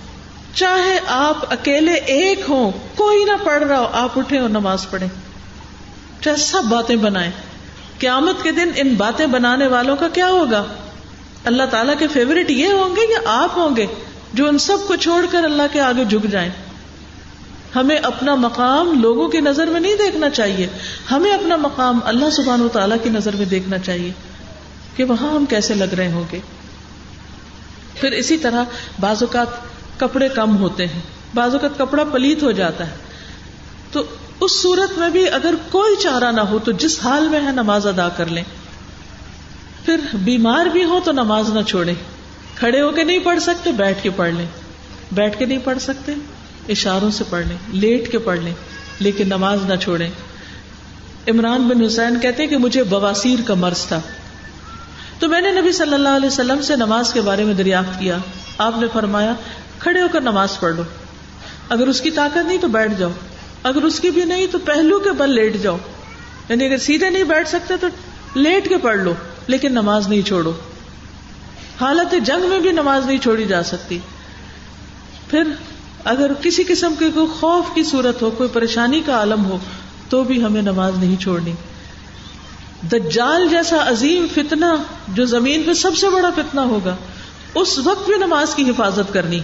[0.54, 5.08] چاہے آپ اکیلے ایک ہوں، کوئی نہ پڑھ رہا ہو، آپ اٹھے اور نماز پڑھیں۔
[6.22, 7.30] چاہے سب باتیں بنائیں۔
[7.98, 10.64] قیامت کے دن ان باتیں بنانے والوں کا کیا ہوگا؟
[11.44, 13.86] اللہ تعالیٰ کے فیوریٹ یہ ہوں گے یا آپ ہوں گے
[14.32, 16.50] جو ان سب کو چھوڑ کر اللہ کے آگے جھک جائیں؟
[17.76, 20.66] ہمیں اپنا مقام لوگوں کی نظر میں نہیں دیکھنا چاہیے۔
[21.10, 24.12] ہمیں اپنا مقام اللہ سبحان و تعالیٰ کی نظر میں دیکھنا چاہیے
[24.96, 26.40] کہ وہاں ہم کیسے لگ رہے ہوں گے۔
[27.94, 28.64] پھر اسی طرح
[29.00, 31.00] بعض اوقات کپڑے کم ہوتے ہیں،
[31.34, 32.94] بعض اوقات کپڑا پلیت ہو جاتا ہے۔
[33.92, 34.02] تو
[34.40, 37.86] اس صورت میں بھی اگر کوئی چارہ نہ ہو تو جس حال میں ہے نماز
[37.86, 38.42] ادا کر لیں۔
[39.84, 41.94] پھر بیمار بھی ہو تو نماز نہ چھوڑے
[42.54, 44.46] کھڑے ہو کے نہیں پڑھ سکتے، بیٹھ کے پڑھ لیں۔
[45.12, 46.12] بیٹھ کے نہیں پڑھ سکتے،
[46.68, 48.54] اشاروں سے پڑھ لیں، لیٹ کے پڑھ لیں،
[48.98, 50.10] لیکن نماز نہ چھوڑیں۔
[51.28, 54.00] عمران بن حسین کہتے کہ مجھے بواسیر کا مرض تھا۔
[55.18, 58.18] تو میں نے نبی صلی اللہ علیہ وسلم سے نماز کے بارے میں دریافت کیا۔
[58.58, 59.34] آپ نے فرمایا
[59.82, 60.82] کھڑے ہو کر نماز پڑھ لو۔
[61.68, 63.10] اگر اس کی طاقت نہیں تو بیٹھ جاؤ۔
[63.62, 65.76] اگر اس کی بھی نہیں تو پہلو کے بل لیٹ جاؤ۔
[66.48, 67.86] یعنی اگر سیدھے نہیں بیٹھ سکتے تو
[68.34, 69.14] لیٹ کے پڑھ لو،
[69.46, 70.52] لیکن نماز نہیں چھوڑو۔
[71.80, 73.98] حالت جنگ میں بھی نماز نہیں چھوڑی جا سکتی۔
[75.30, 75.42] پھر
[76.04, 79.58] اگر کسی قسم کے کوئی خوف کی صورت ہو، کوئی پریشانی کا عالم ہو،
[80.08, 81.52] تو بھی ہمیں نماز نہیں چھوڑنی۔
[82.92, 84.66] دجال جیسا عظیم فتنہ
[85.08, 86.96] جو زمین پہ سب سے بڑا فتنہ ہوگا،
[87.54, 89.40] اس وقت بھی نماز کی حفاظت کرنی۔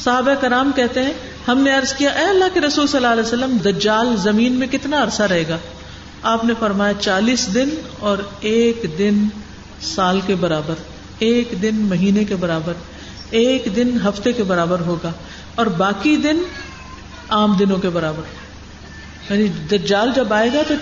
[0.00, 1.12] صحابہ کرام کہتے ہیں،
[1.48, 4.66] ہم نے عرض کیا، اے اللہ کے رسول صلی اللہ علیہ وسلم، دجال زمین میں
[4.66, 5.58] کتنا عرصہ رہے گا؟
[6.22, 9.24] آپ نے فرمایا، چالیس دن اور ایک دن
[9.82, 10.74] سال کے برابر،
[11.18, 12.72] ایک دن مہینے کے برابر،
[13.30, 15.12] ایک دن ہفتے کے برابر ہوگا،
[15.54, 16.42] اور باقی دن
[17.28, 18.22] عام دنوں کے برابر۔
[19.30, 20.74] یعنی دجال جب آئے گا تو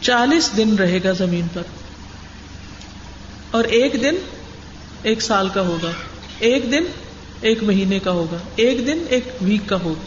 [0.00, 1.62] چالیس دن رہے گا زمین پر،
[3.50, 4.14] اور ایک دن
[5.02, 5.90] ایک سال کا ہوگا۔
[6.38, 6.84] ایک دن
[7.40, 10.04] ایک مہینے کا ہوگا، ایک دن ایک ویک کا ہوگا،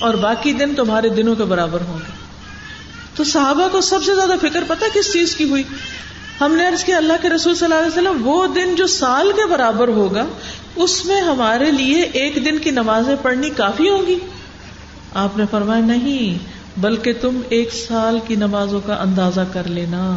[0.00, 2.12] اور باقی دن تمہارے دنوں کے برابر ہوں گے۔
[3.14, 5.62] تو صحابہ کو سب سے زیادہ فکر پتا کس چیز کی ہوئی؟
[6.40, 9.32] ہم نے عرض کیا، اللہ کے رسول صلی اللہ علیہ وسلم، وہ دن جو سال
[9.36, 10.24] کے برابر ہوگا،
[10.76, 14.18] اس میں ہمارے لیے ایک دن کی نمازیں پڑھنی کافی ہوں گی۔
[15.14, 16.38] آپ نے فرمایا، نہیں،
[16.80, 20.16] بلکہ تم ایک سال کی نمازوں کا اندازہ کر لینا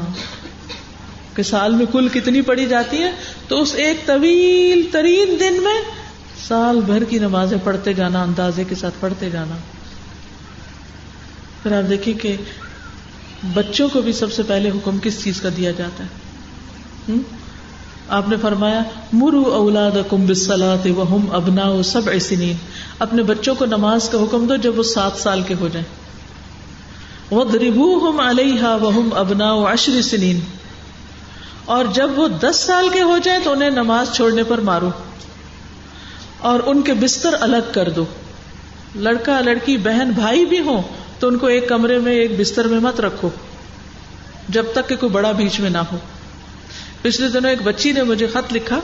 [1.35, 3.11] کہ سال میں کل کتنی پڑھی جاتی ہے۔
[3.47, 5.79] تو اس ایک طویل ترین دن میں
[6.47, 9.55] سال بھر کی نمازیں پڑھتے جانا، اندازے کے ساتھ پڑھتے جانا۔
[11.63, 12.35] پھر آپ دیکھیے کہ
[13.53, 16.09] بچوں کو بھی سب سے پہلے حکم کس چیز کا دیا جاتا ہے؟
[18.09, 18.81] آپ نے فرمایا،
[19.13, 22.55] مرو اولاد کم بسلاط وہ ابنا سب ایسنین
[22.99, 25.87] اپنے بچوں کو نماز کا حکم دو جب وہ سات سال کے ہو جائیں۔
[27.31, 30.39] وہ دربو ہم علیہ وہ ابنا عشر سنین۔
[31.65, 34.89] اور جب وہ دس سال کے ہو جائیں تو انہیں نماز چھوڑنے پر مارو۔
[36.39, 38.05] اور ان کے بستر الگ کر دو۔
[38.95, 40.81] لڑکا، لڑکی، بہن، بھائی بھی ہوں
[41.19, 43.29] تو ان کو ایک کمرے میں، ایک بستر میں مت رکھو۔
[44.49, 45.97] جب تک کہ کوئی بڑا بیچ میں نہ ہو۔
[47.01, 48.79] پچھلے دنوں ایک بچی نے مجھے خط لکھا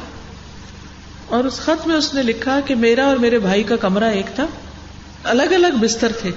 [1.26, 4.26] اور اس خط میں اس نے لکھا کہ میرا اور میرے بھائی کا کمرہ ایک
[4.36, 4.46] تھا۔
[5.24, 6.32] الگ الگ بستر تھے۔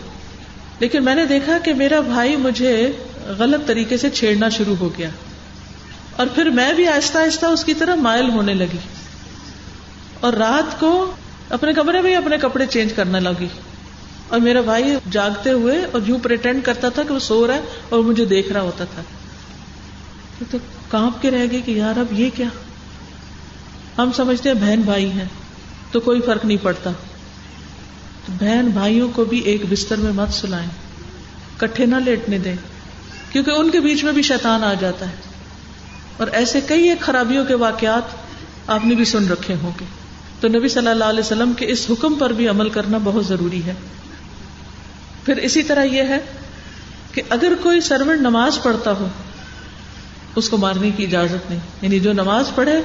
[0.78, 2.92] لیکن میں نے دیکھا کہ میرا بھائی مجھے
[3.38, 5.08] غلط طریقے سے چھیڑنا شروع ہو گیا۔
[6.16, 8.78] اور پھر میں بھی آہستہ آہستہ اس کی طرح مائل ہونے لگی۔
[10.20, 11.12] اور رات کو
[11.50, 13.48] اپنے کمرے میں ہی اپنے کپڑے چینج کرنے لگی۔
[14.28, 17.60] اور میرا بھائی جاگتے ہوئے اور یوں پریٹینڈ کرتا تھا کہ وہ سو رہا ہے
[17.88, 19.02] اور مجھے دیکھ رہا ہوتا تھا۔
[20.50, 22.46] تو کانپ کے رہ گئی کہ یار اب یہ کیا؟
[23.98, 25.24] ہم سمجھتے ہیں بہن بھائی ہیں،
[25.92, 26.90] تو کوئی فرق نہیں پڑتا۔
[28.26, 30.68] تو بہن بھائیوں کو بھی ایک بستر میں مت سلائیں۔
[31.56, 32.56] کٹھے نہ لیٹنے دیں،
[33.30, 35.14] کیونکہ ان کے بیچ میں بھی شیطان آ جاتا ہے۔
[36.16, 38.02] اور ایسے کئی ایک خرابیوں کے واقعات
[38.66, 39.84] آپ نے بھی سن رکھے ہوں گے۔
[40.40, 43.64] تو نبی صلی اللہ علیہ وسلم کے اس حکم پر بھی عمل کرنا بہت ضروری
[43.66, 43.74] ہے۔
[45.24, 46.18] پھر اسی طرح یہ ہے
[47.12, 49.08] کہ اگر کوئی سرور نماز پڑھتا ہو،
[50.36, 52.80] اس کو مارنے کی اجازت نہیں۔ یعنی جو نماز پڑھے،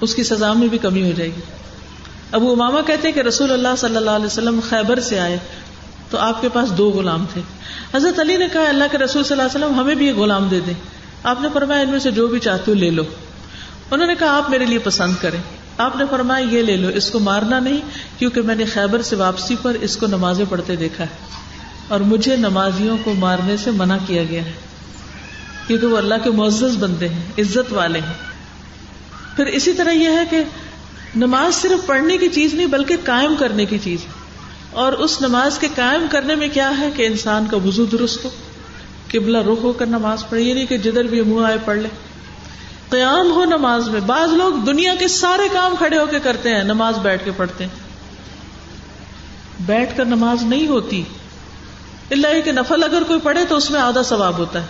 [0.00, 1.40] اس کی سزا میں بھی کمی ہو جائے گی۔
[2.32, 5.38] ابو اماما کہتے ہیں کہ رسول اللہ صلی اللہ علیہ وسلم خیبر سے آئے
[6.10, 7.40] تو آپ کے پاس دو غلام تھے۔
[7.94, 10.48] حضرت علی نے کہا، اللہ کے رسول صلی اللہ علیہ وسلم ہمیں بھی یہ غلام
[10.48, 10.74] دے دیں۔
[11.22, 13.02] آپ نے فرمایا، ان میں سے جو بھی چاہتے ہو لے لو۔
[13.90, 17.10] انہوں نے کہا، آپ میرے لیے پسند کریں۔ آپ نے فرمایا، یہ لے لو، اس
[17.10, 17.80] کو مارنا نہیں،
[18.18, 21.26] کیونکہ میں نے خیبر سے واپسی پر اس کو نمازیں پڑھتے دیکھا ہے۔
[21.88, 24.52] اور مجھے نمازیوں کو مارنے سے منع کیا گیا ہے۔
[25.66, 28.12] کیونکہ وہ اللہ کے معزز بندے ہیں، عزت والے ہیں۔
[29.36, 30.42] پھر اسی طرح یہ ہے کہ
[31.16, 34.10] نماز صرف پڑھنے کی چیز نہیں، بلکہ قائم کرنے کی چیز ہے۔
[34.70, 38.30] اور اس نماز کے قائم کرنے میں کیا ہے کہ انسان کا وزو درست ہو،
[39.12, 41.88] قبلہ رخ ہو کر نماز پڑھے، یہ نہیں کہ جدھر بھی منہ آئے پڑھ لے۔
[42.90, 46.64] قیام ہو نماز میں۔ بعض لوگ دنیا کے سارے کام کھڑے ہو کے کرتے ہیں،
[46.64, 47.88] نماز بیٹھ کے پڑھتے ہیں۔
[49.60, 51.02] بیٹھ کر نماز نہیں ہوتی۔
[52.10, 54.66] اللہ کہ نفل اگر کوئی پڑھے تو اس میں آدھا ثواب ہوتا ہے۔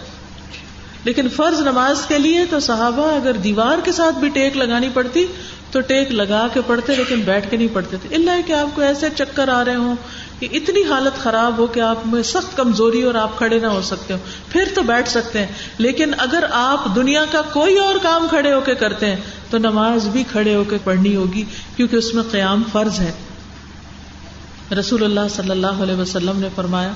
[1.04, 5.26] لیکن فرض نماز کے لیے تو صحابہ اگر دیوار کے ساتھ بھی ٹیک لگانی پڑتی
[5.70, 8.83] تو ٹیک لگا کے پڑھتے لیکن بیٹھ کے نہیں پڑھتے تھے۔ اللہ کہ آپ کو
[8.83, 9.96] ایسے چکر آ رہے ہوں
[10.40, 13.83] کہ اتنی حالت خراب ہو کہ آپ میں سخت کمزوری اور آپ کھڑے نہ ہو
[13.83, 15.46] سکتے ہو پھر تو بیٹھ سکتے ہیں۔
[15.79, 19.16] لیکن اگر آپ دنیا کا کوئی اور کام کھڑے ہو کے کرتے ہیں،
[19.51, 21.44] تو نماز بھی کھڑے ہو کے پڑھنی ہوگی،
[21.77, 23.12] کیونکہ اس میں قیام فرض ہے۔
[24.74, 26.92] رسول اللہ صلی اللہ علیہ وسلم نے فرمایا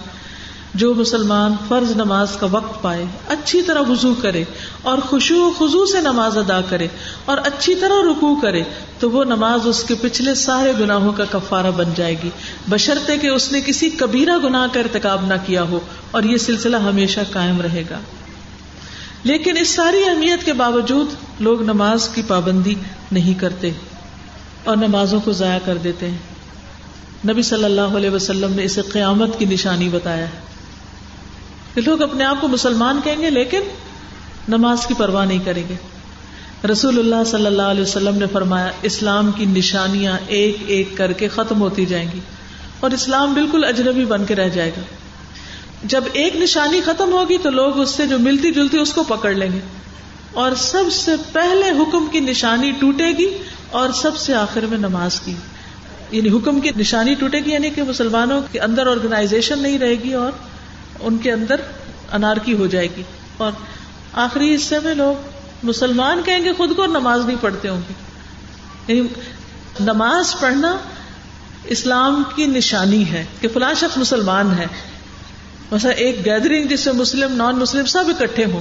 [0.74, 4.44] جو مسلمان فرض نماز کا وقت پائے، اچھی طرح وضو کرے
[4.82, 6.88] اور خوشو خزو سے نماز ادا کرے
[7.24, 8.62] اور اچھی طرح رکو کرے،
[8.98, 12.30] تو وہ نماز اس کے پچھلے سارے گناہوں کا کفارہ بن جائے گی۔
[12.68, 15.80] بشرطے کہ اس نے کسی کبیرہ گناہ کا ارتکاب نہ کیا ہو
[16.10, 17.98] اور یہ سلسلہ ہمیشہ قائم رہے گا۔
[19.24, 21.06] لیکن اس ساری اہمیت کے باوجود
[21.40, 22.74] لوگ نماز کی پابندی
[23.12, 23.70] نہیں کرتے
[24.64, 26.18] اور نمازوں کو ضائع کر دیتے ہیں۔
[27.28, 30.51] نبی صلی اللہ علیہ وسلم نے اسے قیامت کی نشانی بتایا ہے۔
[31.80, 33.60] لوگ اپنے آپ کو مسلمان کہیں گے لیکن
[34.48, 35.74] نماز کی پرواہ نہیں کریں گے۔
[36.72, 41.28] رسول اللہ صلی اللہ علیہ وسلم نے فرمایا، اسلام کی نشانیاں ایک ایک کر کے
[41.28, 42.20] ختم ہوتی جائیں گی
[42.80, 44.80] اور اسلام بالکل اجنبی بن کے رہ جائے گا۔
[45.84, 49.32] جب ایک نشانی ختم ہوگی تو لوگ اس سے جو ملتی جلتی اس کو پکڑ
[49.32, 49.58] لیں گے۔
[50.32, 53.26] اور سب سے پہلے حکم کی نشانی ٹوٹے گی
[53.70, 55.34] اور سب سے آخر میں نماز کی۔
[56.10, 60.12] یعنی حکم کی نشانی ٹوٹے گی یعنی کہ مسلمانوں کے اندر آرگنائزیشن نہیں رہے گی
[60.12, 60.32] اور
[61.02, 61.56] ان کے اندر
[62.12, 63.02] انارکی ہو جائے گی۔
[63.36, 63.52] اور
[64.12, 65.28] آخری حصے میں لوگ
[65.62, 67.94] مسلمان کہیں گے خود کو نماز نہیں پڑھتے ہوں گے۔
[68.94, 69.08] یعنی
[69.80, 70.76] نماز پڑھنا
[71.64, 74.66] اسلام کی نشانی ہے کہ فلاں شخص مسلمان ہے۔
[75.70, 78.60] مثلا ایک گیدرنگ جس میں مسلم نان مسلم سب اکٹھے ہوں۔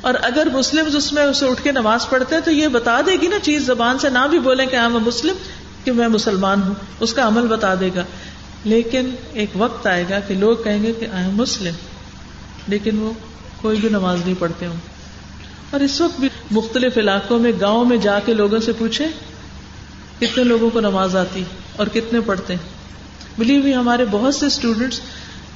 [0.00, 3.12] اور اگر مسلم اس میں اسے اٹھ کے نماز پڑھتے ہیں تو یہ بتا دے
[3.12, 5.34] گی نا چیز زبان سے، نہ بھی بولیں کہ ہاں میں مسلم،
[5.84, 8.04] کہ میں مسلمان ہوں۔ اس کا عمل بتا دے گا۔
[8.66, 11.74] لیکن ایک وقت آئے گا کہ لوگ کہیں گے کہ آئی مسلم
[12.68, 13.12] لیکن وہ
[13.60, 14.76] کوئی بھی نماز نہیں پڑھتے ہوں۔
[15.70, 19.06] اور اس وقت بھی مختلف علاقوں میں، گاؤں میں جا کے لوگوں سے پوچھے
[20.20, 21.44] کتنے لوگوں کو نماز آتی
[21.76, 22.68] اور کتنے پڑھتے۔ ہیں
[23.38, 25.00] بلیو بھی ہمارے بہت سے اسٹوڈینٹس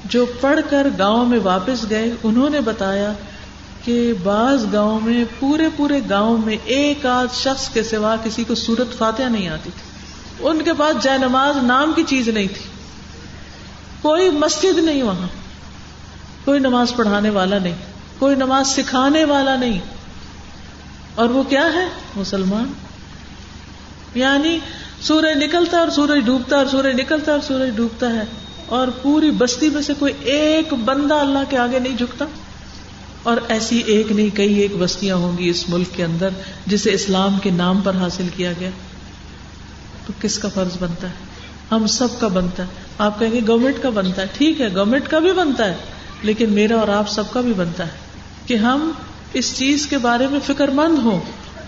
[0.04, 3.12] جو پڑھ کر گاؤں میں واپس گئے، انہوں نے بتایا
[3.84, 8.54] کہ بعض گاؤں میں، پورے پورے گاؤں میں ایک آدھ شخص کے سوا کسی کو
[8.54, 9.90] سورت فاتحہ نہیں آتی تھی۔
[10.48, 12.69] ان کے پاس جائے نماز نام کی چیز نہیں تھی۔
[14.02, 15.26] کوئی مسجد نہیں وہاں۔
[16.44, 17.74] کوئی نماز پڑھانے والا نہیں۔
[18.18, 19.80] کوئی نماز سکھانے والا نہیں۔
[21.14, 22.72] اور وہ کیا ہے؟ مسلمان۔
[24.14, 24.58] یعنی
[25.00, 28.22] سورج نکلتا اور سورج ڈوبتا اور سورج نکلتا اور سورج ڈوبتا ہے۔
[28.66, 32.24] اور پوری بستی میں سے کوئی ایک بندہ اللہ کے آگے نہیں جھکتا۔
[33.22, 36.28] اور ایسی ایک نہیں، کئی ایک بستیاں ہوں گی اس ملک کے اندر
[36.66, 38.70] جسے اسلام کے نام پر حاصل کیا گیا۔
[40.06, 41.29] تو کس کا فرض بنتا ہے؟
[41.70, 45.08] ہم سب کا بنتا ہے۔ آپ کہیں گے گورنمنٹ کا بنتا ہے۔ ٹھیک ہے گورنمنٹ
[45.08, 45.74] کا بھی بنتا ہے،
[46.22, 47.92] لیکن میرا اور آپ سب کا بھی بنتا ہے
[48.46, 48.90] کہ ہم
[49.32, 51.20] اس چیز کے بارے میں فکر مند ہوں۔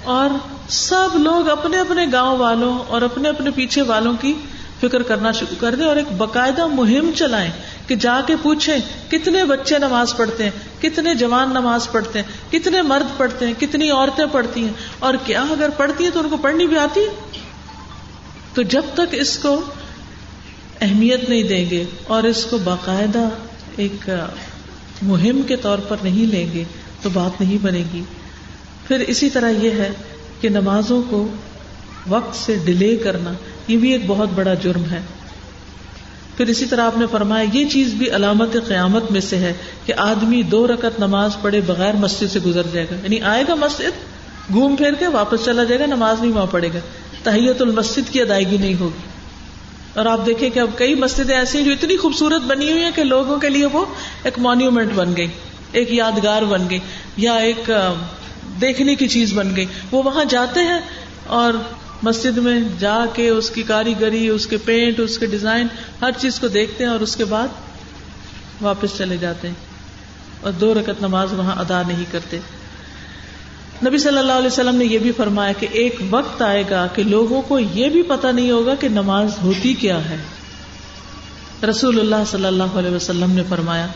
[0.05, 0.31] اور
[0.69, 4.35] سب لوگ اپنے اپنے گاؤں والوں اور اپنے اپنے پیچھے والوں کی
[4.81, 7.51] فکر کرنا شروع کر دیں اور ایک باقاعدہ مہم چلائیں
[7.87, 12.83] کہ جا کے پوچھیں کتنے بچے نماز پڑھتے ہیں، کتنے جوان نماز پڑھتے ہیں، کتنے
[12.83, 16.37] مرد پڑھتے ہیں، کتنی عورتیں پڑھتی ہیں۔ اور کیا اگر پڑھتی ہیں تو ان کو
[16.37, 17.39] پڑھنی بھی آتی ہے؟
[18.55, 19.61] تو جب تک اس کو
[20.83, 23.29] اہمیت نہیں دیں گے اور اس کو باقاعدہ
[23.77, 24.11] ایک
[25.03, 26.65] مہم کے طور پر نہیں لیں گے
[27.03, 28.03] تو بات نہیں بنے گی۔
[28.89, 29.91] پھر اسی طرح یہ ہے
[30.41, 31.29] کہ نمازوں کو
[32.09, 33.33] وقت سے ڈیلے کرنا،
[33.69, 35.01] یہ بھی ایک بہت بڑا جرم ہے۔
[36.37, 39.53] پھر اسی طرح آپ نے فرمایا، یہ چیز بھی علامت قیامت میں سے ہے
[39.87, 43.55] کہ آدمی دو رکعت نماز پڑھے بغیر مسجد سے گزر جائے گا۔ یعنی آئے گا
[43.55, 44.01] مسجد،
[44.53, 46.79] گھوم پھر کے واپس چلا جائے گا، نماز نہیں وہاں پڑے گا۔
[47.23, 49.12] تحیت المسد کی ادائیگی نہیں ہوگی۔
[49.95, 52.91] اور آپ دیکھیں کہ اب کئی مسجدیں ایسی ہیں جو اتنی خوبصورت بنی ہوئی ہیں
[52.95, 53.85] کہ لوگوں کے لیے وہ
[54.23, 55.27] ایک مانیومنٹ بن گئی،
[55.73, 56.79] ایک یادگار بن گئی
[57.17, 57.71] یا ایک
[58.61, 60.81] دیکھنے کی چیز بن گئی۔ وہ وہاں جاتے ہیں
[61.27, 61.53] اور
[62.03, 65.67] مسجد میں جا کے اس کی کاریگری، اس کے پینٹ اس کے ڈیزائن
[66.03, 67.49] ہر چیز کو دیکھتے ہیں اور اس کے بعد
[68.61, 69.55] واپس چلے جاتے ہیں۔
[70.41, 72.39] اور دو رکت نماز وہاں ادا نہیں کرتے۔
[73.87, 77.03] نبی صلی اللہ علیہ وسلم نے یہ بھی فرمایا کہ ایک وقت آئے گا کہ
[77.03, 80.17] لوگوں کو یہ بھی پتا نہیں ہوگا کہ نماز ہوتی کیا ہے۔
[81.71, 83.87] رسول اللہ صلی اللہ علیہ وسلم نے فرمایا،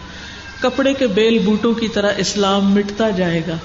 [0.60, 3.56] کپڑے کے بیل بوٹوں کی طرح اسلام مٹتا جائے گا۔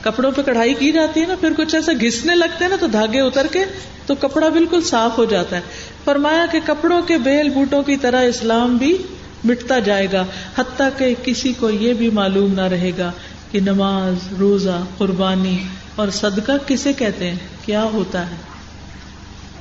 [0.00, 2.86] کپڑوں پہ کڑھائی کی جاتی ہے نا، پھر کچھ ایسا گھسنے لگتے ہیں نا تو
[2.86, 3.64] دھاگے اتر کے
[4.06, 5.60] تو کپڑا بالکل صاف ہو جاتا ہے۔
[6.04, 8.96] فرمایا کہ کپڑوں کے بیل بوٹوں کی طرح اسلام بھی
[9.44, 10.24] مٹتا جائے گا،
[10.58, 13.12] حتیٰ کہ کسی کو یہ بھی معلوم نہ رہے گا
[13.50, 15.62] کہ نماز، روزہ، قربانی
[15.94, 18.36] اور صدقہ کسے کہتے ہیں؟ کیا ہوتا ہے؟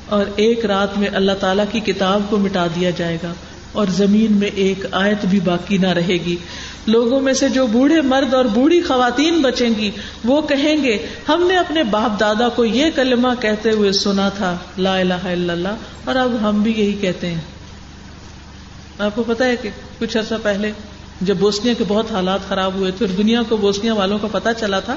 [0.06, 3.34] اور ایک رات میں اللہ تعالی کی کتاب کو مٹا دیا جائے گا
[3.72, 6.36] اور زمین میں ایک آیت بھی باقی نہ رہے گی۔
[6.88, 9.92] لوگوں میں سے جو بوڑھے مرد اور بوڑھی خواتین بچیں گی،
[10.24, 14.58] وہ کہیں گے، ہم نے اپنے باپ دادا کو یہ کلمہ کہتے ہوئے سنا تھا،
[14.78, 17.42] لا الہ الا اللہ، اور اب ہم بھی یہی کہتے ہیں۔
[19.00, 19.70] آپ کو پتا ہے کہ
[20.00, 20.72] کچھ عرصہ پہلے
[21.22, 24.54] جب بوسنیا کے بہت حالات خراب ہوئے تھے اور دنیا کو بوسنیا والوں کا پتا
[24.54, 24.96] چلا تھا،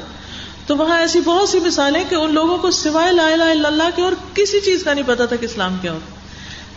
[0.66, 3.90] تو وہاں ایسی بہت سی مثالیں کہ ان لوگوں کو سوائے لا الہ الا اللہ
[3.96, 6.16] کے اور کسی چیز کا نہیں پتا تھا کہ اسلام کیا ہوتا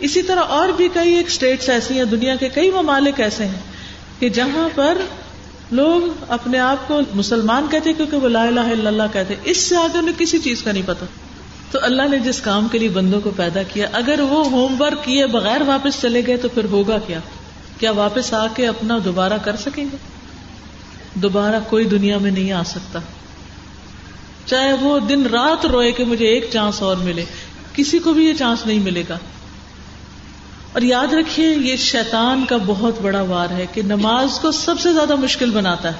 [0.00, 3.60] اسی طرح اور بھی کئی ایک اسٹیٹس ایسی ہیں، دنیا کے کئی ممالک ایسے ہیں
[4.20, 4.98] کہ جہاں پر
[5.70, 9.76] لوگ اپنے آپ کو مسلمان کہتے کیونکہ وہ لا الہ الا اللہ کہتے اس سے
[9.76, 11.06] آگے انہیں کسی چیز کا نہیں پتا
[11.70, 15.04] تو اللہ نے جس کام کے لیے بندوں کو پیدا کیا، اگر وہ ہوم ورک
[15.04, 17.20] کیے بغیر واپس چلے گئے تو پھر ہوگا کیا؟
[17.78, 19.96] کیا واپس آ کے اپنا دوبارہ کر سکیں گے؟
[21.14, 22.98] دوبارہ کوئی دنیا میں نہیں آ سکتا۔
[24.46, 27.24] چاہے وہ دن رات روئے کہ مجھے ایک چانس اور ملے،
[27.72, 29.18] کسی کو بھی یہ چانس نہیں ملے گا۔
[30.72, 34.92] اور یاد رکھیے، یہ شیطان کا بہت بڑا وار ہے کہ نماز کو سب سے
[34.92, 35.98] زیادہ مشکل بناتا ہے۔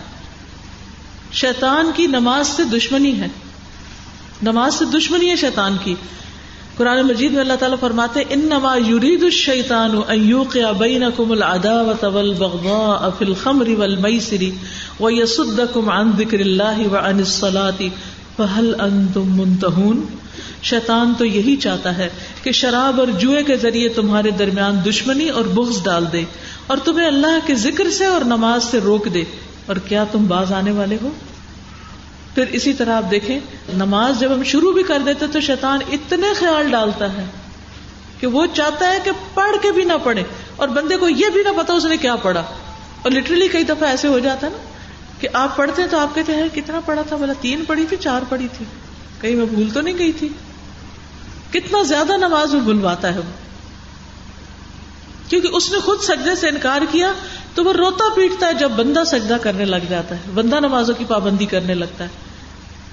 [1.32, 3.26] شیطان کی نماز سے دشمنی ہے۔
[4.42, 5.94] نماز سے دشمنی ہے شیطان کی۔
[6.76, 13.24] قرآن مجید میں اللہ تعالیٰ فرماتے ان نما یورید الشیطان ایوق بینکم العداوۃ والبغضاء فی
[13.24, 14.44] الخمر والمیسر
[15.00, 17.88] ویصدکم عن ذکر اللہ وعن الصلاة
[18.36, 20.00] فهل انتم منتہون.
[20.62, 22.08] شیطان تو یہی چاہتا ہے
[22.42, 26.22] کہ شراب اور جوئے کے ذریعے تمہارے درمیان دشمنی اور بغض ڈال دے
[26.66, 29.24] اور تمہیں اللہ کے ذکر سے اور نماز سے روک دے
[29.66, 31.10] اور کیا تم باز آنے والے ہو؟
[32.34, 33.40] پھر اسی طرح آپ دیکھیں،
[33.74, 37.24] نماز جب ہم شروع بھی کر دیتے تو شیطان اتنے خیال ڈالتا ہے
[38.20, 40.22] کہ وہ چاہتا ہے کہ پڑھ کے بھی نہ پڑھے
[40.56, 42.40] اور بندے کو یہ بھی نہ پتا اس نے کیا پڑھا۔
[43.02, 44.58] اور لٹرلی کئی دفعہ ایسے ہو جاتا ہے نا
[45.20, 47.96] کہ آپ پڑھتے ہیں تو آپ کہتے ہیں، کتنا پڑھا تھا؟ بولا، تین پڑھی تھی،
[47.96, 48.64] چار پڑھی تھی۔
[49.20, 50.28] کہیں میں بھول تو نہیں گئی تھی۔
[51.52, 53.32] کتنا زیادہ نماز میں بلواتا ہے وہ۔
[55.30, 57.12] کیونکہ اس نے خود سجدے سے انکار کیا
[57.54, 61.04] تو وہ روتا پیٹتا ہے جب بندہ سجدہ کرنے لگ جاتا ہے، بندہ نمازوں کی
[61.08, 62.08] پابندی کرنے لگتا ہے۔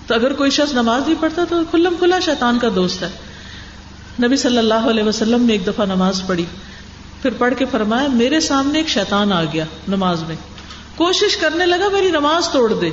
[0.07, 3.09] تو اگر کوئی شخص نماز نہیں پڑھتا تو کھلم کھلا شیطان کا دوست ہے۔
[4.23, 6.45] نبی صلی اللہ علیہ وسلم نے ایک دفعہ نماز پڑھی۔
[7.21, 10.35] پھر پڑھ کے فرمایا، میرے سامنے ایک شیطان آ گیا نماز میں۔
[10.95, 12.87] کوشش کرنے لگا، میری نماز توڑ دے۔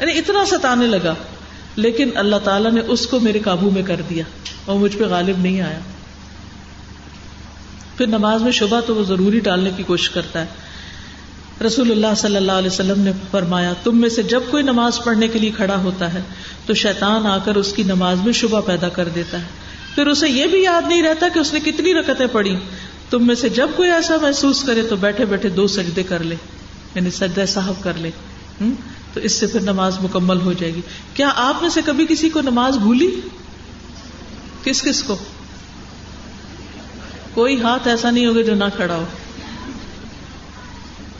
[0.00, 1.14] یعنی اتنا ستانے لگا۔
[1.76, 4.24] لیکن اللہ تعالیٰ نے اس کو میرے قابو میں کر دیا
[4.64, 5.78] اور مجھ پہ غالب نہیں آیا۔
[8.00, 10.46] پھر نماز میں شبہ تو وہ ضروری ڈالنے کی کوشش کرتا ہے۔
[11.66, 15.28] رسول اللہ صلی اللہ علیہ وسلم نے فرمایا، تم میں سے جب کوئی نماز پڑھنے
[15.28, 16.20] کے لیے کھڑا ہوتا ہے،
[16.66, 19.46] تو شیطان آ کر اس کی نماز میں شبہ پیدا کر دیتا ہے۔
[19.94, 22.56] پھر اسے یہ بھی یاد نہیں رہتا کہ اس نے کتنی رکتیں پڑھی
[23.10, 26.36] تم میں سے جب کوئی ایسا محسوس کرے تو بیٹھے بیٹھے دو سجدے کر لے
[26.94, 28.10] یعنی سجدہ صاحب کر لے۔
[29.14, 30.80] تو اس سے پھر نماز مکمل ہو جائے گی۔
[31.14, 33.20] کیا آپ میں سے کبھی کسی کو نماز بھولی؟
[34.64, 35.16] کس کس کو؟
[37.34, 39.04] کوئی ہاتھ ایسا نہیں ہوگا جو نہ کھڑا ہو۔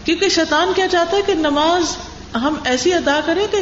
[0.04, 1.96] کیونکہ شیطان کیا چاہتا ہے کہ نماز
[2.34, 3.58] ہم ایسی ادا کریں کہ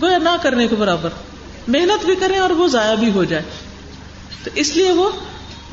[0.00, 1.08] وہ نہ کرنے کے برابر۔
[1.68, 3.42] محنت بھی کریں اور وہ ضائع بھی ہو جائے۔
[4.44, 5.10] تو اس لیے وہ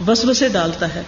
[0.08, 1.04] وسوسے ڈالتا ہے۔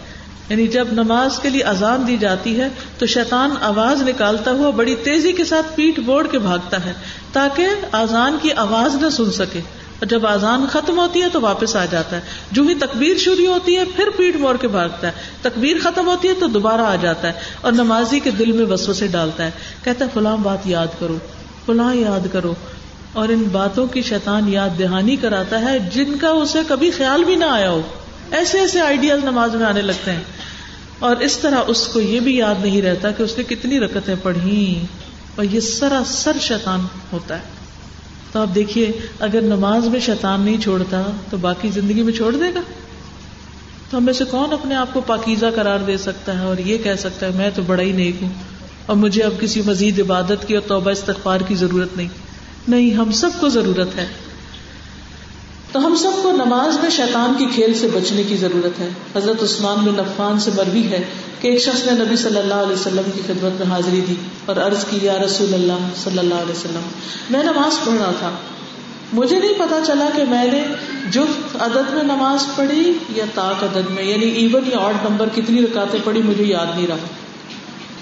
[0.50, 4.96] یعنی جب نماز کے لیے اذان دی جاتی ہے تو شیطان آواز نکالتا ہوا بڑی
[4.96, 6.94] تیزی کے ساتھ پیٹ بوڑ کے بھاگتا ہے
[7.34, 9.60] تاکہ آزان کی آواز نہ سن سکے۔
[10.04, 13.48] اور جب آزان ختم ہوتی ہے تو واپس آ جاتا ہے۔ جو ہی تکبیر شروع
[13.48, 15.12] ہوتی ہے، پھر پیٹ موڑ کے بھاگتا ہے۔
[15.42, 18.94] تکبیر ختم ہوتی ہے تو دوبارہ آ جاتا ہے اور نمازی کے دل میں وسو
[18.94, 19.52] سے ڈالتا ہے۔
[19.84, 21.18] کہتا ہے، فلاں بات یاد کرو،
[21.66, 22.54] فلاں یاد کرو۔
[23.14, 27.36] اور ان باتوں کی شیطان یاد دہانی کراتا ہے، جن کا اسے کبھی خیال بھی
[27.36, 27.82] نہ آیا ہو۔
[28.32, 30.24] ایسے ایسے آئیڈیاز نماز میں آنے لگتے ہیں۔
[31.00, 34.16] اور اس طرح اس کو یہ بھی یاد نہیں رہتا کہ اس نے کتنی رکتیں
[34.24, 34.86] پڑھی
[35.36, 36.80] اور یہ سراسر شیطان
[37.12, 37.63] ہوتا ہے۔
[38.32, 42.54] تو آپ دیکھیے، اگر نماز میں شیطان نہیں چھوڑتا، تو باقی زندگی میں چھوڑ دے
[42.56, 42.62] گا؟
[43.90, 46.78] تو ہم میں سے کون اپنے آپ کو پاکیزہ قرار دے سکتا ہے اور یہ
[46.78, 48.30] کہہ سکتا ہے، میں تو بڑا ہی نیک ہوں
[48.86, 52.08] اور مجھے اب کسی مزید عبادت کی اور توبہ استغفار کی ضرورت نہیں۔
[52.68, 54.06] نہیں، ہم سب کو ضرورت ہے۔
[55.74, 59.44] تو ہم سب کو نماز میں شیطان کی کھیل سے بچنے کی ضرورت ہے۔ حضرت
[59.44, 61.04] عثمان بن عفان سے مروی ہے
[61.42, 64.56] کہ ایک شخص نے نبی صلی اللہ علیہ وسلم کی خدمت میں حاضری دی اور
[64.56, 66.82] عرض کی، یا رسول اللہ صلی اللہ علیہ وسلم،
[67.30, 68.30] میں نماز پڑھ رہا تھا۔
[69.14, 70.64] مجھے نہیں پتا چلا کہ میں نے
[71.12, 75.62] جفت عدد میں نماز پڑھی یا تاک عدد میں یعنی ایون یا آڈ نمبر کتنی
[75.62, 76.98] رکاتے پڑھی، مجھے یاد نہیں رہا۔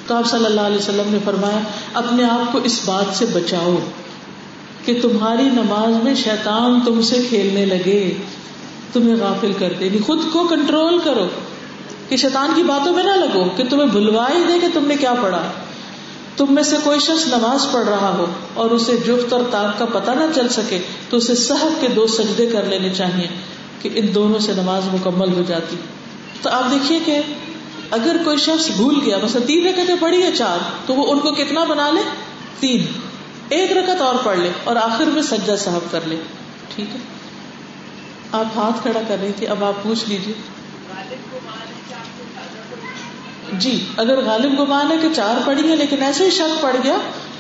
[0.08, 1.60] تو آپ صلی اللہ علیہ وسلم نے فرمایا،
[1.94, 3.76] اپنے آپ کو اس بات سے بچاؤ۔
[4.86, 8.14] کہ تمہاری نماز میں شیطان تم سے کھیلنے لگے،
[8.94, 11.28] تمہیں غافل کر دے خود کو کنٹرول کرو
[12.10, 14.96] کہ شیطان کی باتوں میں نہ لگو، کہ تمہیں بلوا ہی دے کہ تم نے
[14.96, 15.42] کیا پڑھا۔
[16.38, 19.86] تم میں سے کوئی شخص نماز پڑھ رہا ہو اور اسے جفت اور تاک کا
[19.86, 20.80] پتہ نہ چل سکے،
[21.10, 23.28] تو اسے صحب کے دو سجدے کر لینے چاہیے
[23.82, 25.76] کہ ان دونوں سے نماز مکمل ہو جاتی۔
[26.42, 27.22] تو آپ دیکھیے کہ
[27.92, 31.32] اگر کوئی شخص بھول گیا بس تین رکعتیں پڑھی ہے چار، تو وہ ان کو
[31.32, 32.02] کتنا بنا لے؟
[32.60, 32.86] تین۔
[33.52, 36.16] ایک رکت اور پڑھ لے اور آخر میں سجا صاحب کر لے۔
[36.76, 37.00] ٹھیک ہے؟
[38.32, 40.34] آپ ہاتھ کھڑا کر رہی تھی، اب آپ پوچھ لیجیے
[43.54, 46.98] جی اگر غالب گمان ہے کہ چار پڑھی ہے لیکن ایسے ہی شک پڑ گیا،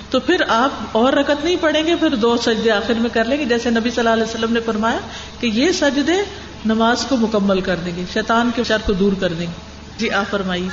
[0.10, 3.38] تو پھر آپ اور رکت نہیں پڑھیں گے، پھر دو سجدے آخر میں کر لیں
[3.38, 5.00] گے۔ جیسے نبی صلی اللہ علیہ وسلم نے فرمایا
[5.40, 6.18] کہ یہ سجدے
[6.66, 10.10] نماز کو مکمل کر دیں گے، شیطان کے شر کو دور کر دیں گے۔ جی
[10.10, 10.70] آپ فرمائیے۔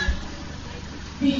[1.22, 1.30] جی،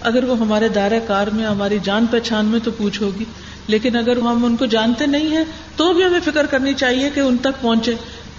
[0.00, 3.24] اگر وہ ہمارے دائرہ کار میں، ہماری جان پہچان میں تو پوچھ ہوگی۔
[3.66, 5.44] لیکن اگر ہم ان کو جانتے نہیں ہیں،
[5.76, 7.94] تو بھی ہمیں فکر کرنی چاہیے کہ ان تک پہنچے۔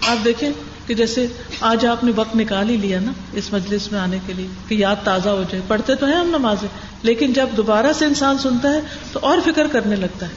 [0.07, 0.49] آپ دیکھیں
[0.87, 1.27] کہ جیسے
[1.61, 4.75] آج آپ نے وقت نکال ہی لیا نا اس مجلس میں آنے کے لیے کہ
[4.75, 6.67] یاد تازہ ہو جائے۔ پڑھتے تو ہیں ہم نمازیں،
[7.03, 8.81] لیکن جب دوبارہ سے انسان سنتا ہے
[9.11, 10.33] تو اور فکر کرنے لگتا ہے،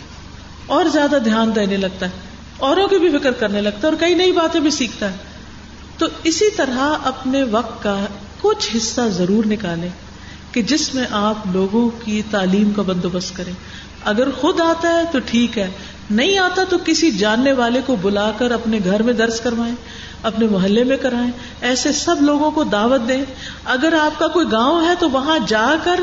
[0.67, 2.11] اور زیادہ دھیان دینے لگتا ہے،
[2.59, 5.17] اوروں کی بھی فکر کرنے لگتا ہے اور کئی نئی باتیں بھی سیکھتا ہے۔
[5.99, 7.99] تو اسی طرح اپنے وقت کا
[8.41, 9.89] کچھ حصہ ضرور نکالیں۔
[10.55, 13.53] کہ جس میں آپ لوگوں کی تعلیم کا بندوبست کریں۔
[14.05, 15.71] اگر خود آتا ہے تو ٹھیک ہے،
[16.11, 19.75] نہیں آتا تو کسی جاننے والے کو بلا کر اپنے گھر میں درج کروائیں،
[20.23, 21.31] اپنے محلے میں کرائیں۔
[21.61, 23.25] ایسے سب لوگوں کو دعوت دیں۔
[23.65, 26.01] اگر آپ کا کوئی گاؤں ہے تو وہاں جا کر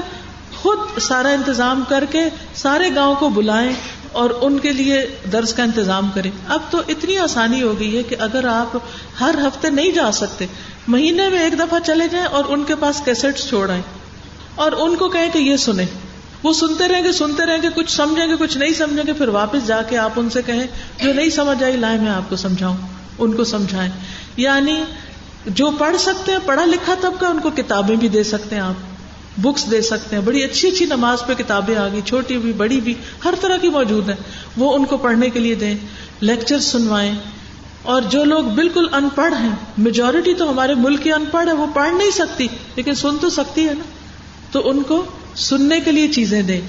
[0.56, 2.26] خود سارا انتظام کر کے
[2.56, 3.74] سارے گاؤں کو بلائیں
[4.12, 8.04] اور ان کے لیے درس کا انتظام کریں۔ اب تو اتنی آسانی ہو گئی ہے
[8.04, 8.78] کہ اگر آپ
[9.20, 10.45] ہر ہفتے نہیں جا سکتے،
[10.88, 14.01] مہینے میں ایک دفعہ چلے جائیں اور ان کے پاس کیسٹ چھوڑ آئیں
[14.56, 15.86] اور ان کو کہیں کہ یہ سنیں۔
[16.43, 19.28] وہ سنتے رہیں گے، سنتے رہیں گے، کچھ سمجھیں گے، کچھ نہیں سمجھیں گے، پھر
[19.28, 20.68] واپس جا کے آپ ان سے کہیں،
[21.04, 22.78] جو نہیں سمجھ آئی، لائے میں آپ کو سمجھاؤں،
[23.20, 23.91] ان کو سمجھائیں۔
[24.38, 24.84] یعنی
[25.47, 28.64] جو پڑھ سکتے ہیں، پڑھا لکھا تب کا ان کو کتابیں بھی دے سکتے ہیں
[28.64, 28.74] آپ
[29.38, 32.82] بکس دے سکتے ہیں۔ بڑی اچھی اچھی نماز پہ کتابیں آ گئی چھوٹی بھی، بڑی
[32.82, 32.93] بھی،
[33.26, 34.18] ہر طرح کی موجود ہیں۔
[34.58, 35.76] وہ ان کو پڑھنے کے لیے دیں
[36.20, 37.16] لیکچر سنوائیں۔
[37.84, 41.54] اور جو لوگ بالکل ان پڑھ ہیں میجورٹی تو ہمارے ملک کی ان پڑھ ہے
[41.54, 43.84] وہ پڑھ نہیں سکتی، لیکن سن تو سکتی ہے نا۔
[44.52, 46.62] تو ان کو سننے کے لیے چیزیں دیں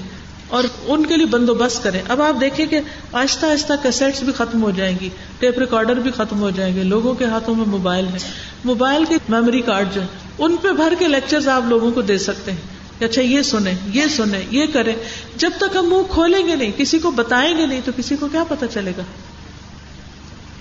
[0.47, 2.79] اور ان کے لیے بندوبست کریں۔ اب آپ دیکھیں کہ
[3.11, 5.09] آہستہ آہستہ کیسٹس بھی ختم ہو جائیں گی،
[5.39, 8.17] ٹیپ ریکارڈر بھی ختم ہو جائیں گے، لوگوں کے ہاتھوں میں موبائل ہے
[8.65, 10.07] موبائل کے میموری کارڈ جو ہے
[10.37, 13.75] ان پہ بھر کے لیکچر آپ لوگوں کو دے سکتے ہیں کہ اچھا یہ سنیں
[13.93, 14.95] یہ سنیں، یہ کریں۔
[15.37, 18.27] جب تک ہم منہ کھولیں گے نہیں، کسی کو بتائیں گے نہیں تو کسی کو
[18.31, 19.03] کیا پتا چلے گا۔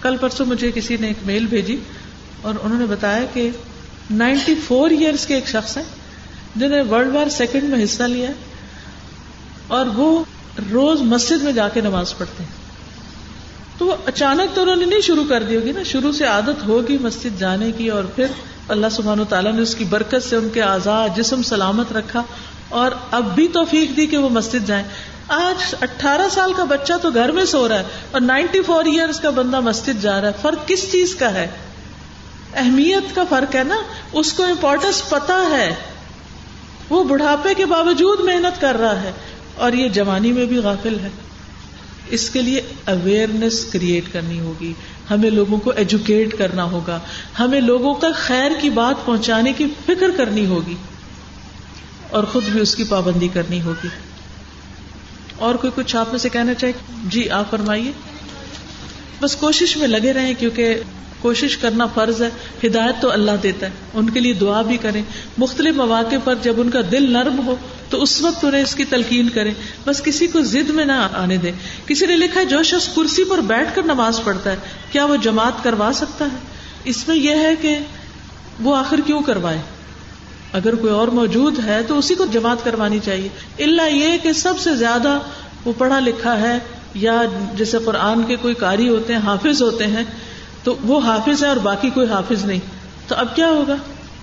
[0.01, 1.77] کل پرسوں مجھے کسی نے ایک میل بھیجی
[2.43, 3.51] اور انہوں نے بتایا کہ
[4.11, 5.85] نائنٹی فور ایئرس کے ایک شخص ہیں۔
[6.57, 8.31] جنہوں نے ورلڈ وار سیکنڈ میں حصہ لیا
[9.69, 10.25] اور وہ
[10.73, 12.51] روز مسجد میں جا کے نماز پڑھتے ہیں۔
[13.79, 16.67] تو وہ اچانک تو انہوں نے نہیں شروع کر دی ہوگی نا، شروع سے عادت
[16.67, 18.27] ہوگی مسجد جانے کی اور پھر
[18.69, 22.23] اللہ سبحان و تعالیٰ نے اس کی برکت سے ان کے آزاد جسم سلامت رکھا
[22.69, 24.85] اور اب بھی توفیق دی کہ وہ مسجد جائیں۔
[25.29, 29.21] آج اٹھارہ سال کا بچہ تو گھر میں سو رہا ہے اور نائنٹی فور ایئرس
[29.21, 31.49] کا بندہ مسجد جا رہا ہے۔ فرق کس چیز کا ہے؟
[32.55, 33.77] اہمیت کا فرق ہے نا۔
[34.13, 35.75] اس کو امپورٹینس پتا ہے۔
[36.93, 39.13] وہ بڑھاپے کے باوجود محنت کر رہا ہے
[39.55, 41.09] اور یہ جوانی میں بھی غافل ہے۔
[42.09, 44.73] اس کے لیے اویئرنیس کریٹ کرنی ہوگی۔
[45.11, 47.01] ہمیں لوگوں کو ایجوکیٹ کرنا ہوگا۔
[47.41, 50.75] ہمیں لوگوں تک خیر کی بات پہنچانے کی فکر کرنی ہوگی۔
[52.11, 53.89] اور خود بھی اس کی پابندی کرنی ہوگی۔
[55.37, 57.93] اور کوئی کچھ آپ میں سے کہنا چاہیے جی آپ فرمائیے۔
[59.21, 60.75] بس کوشش میں لگے رہیں کیونکہ
[61.23, 62.31] کوشش کرنا فرض ہے،
[62.67, 65.03] ہدایت تو اللہ دیتا ہے، ان کے لیے دعا بھی کریں۔
[65.39, 67.57] مختلف مواقع پر جب ان کا دل نرم ہو،
[67.91, 69.55] تو اس وقت انہیں اس کی تلقین کریں۔
[69.87, 71.53] بس کسی کو ضد میں نہ آنے دیں۔
[71.87, 74.57] کسی نے لکھا ہے، جو شخص کرسی پر بیٹھ کر نماز پڑھتا ہے،
[74.93, 76.37] کیا وہ جماعت کروا سکتا ہے؟
[76.85, 77.79] اس میں یہ ہے کہ
[78.61, 79.59] وہ آخر کیوں کروائے؟
[80.53, 83.29] اگر کوئی اور موجود ہے، تو اسی کو جماعت کروانی چاہیے۔
[83.65, 85.19] اللہ یہ کہ سب سے زیادہ
[85.65, 86.59] وہ پڑھا لکھا ہے،
[86.95, 87.23] یا
[87.55, 90.05] جیسے قرآن کے کوئی کاری ہوتے ہیں، حافظ ہوتے ہیں
[90.65, 92.61] تو وہ حافظ ہے اور باقی کوئی حافظ نہیں۔
[93.09, 93.77] تو اب کیا ہوگا؟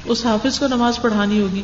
[0.06, 1.64] اس حافظ کو نماز پڑھانی ہوگی۔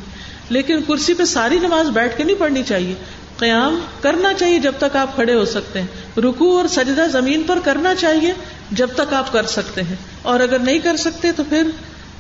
[0.50, 2.94] لیکن کرسی پہ ساری نماز بیٹھ کے نہیں پڑھنی چاہیے۔
[3.38, 7.60] قیام کرنا چاہیے جب تک آپ کھڑے ہو سکتے ہیں۔ رکو اور سجدہ زمین پر
[7.64, 8.34] کرنا چاہیے
[8.72, 11.64] جب تک آپ کر سکتے ہیں۔ اور اگر نہیں کر سکتے تو پھر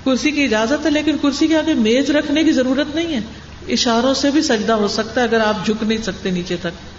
[0.05, 3.19] کرسی کی اجازت ہے، لیکن کرسی کے آگے میز رکھنے کی ضرورت نہیں ہے۔
[3.67, 6.94] اشاروں سے بھی سجدہ ہو سکتا ہے اگر آپ جھک نہیں سکتے نیچے تک۔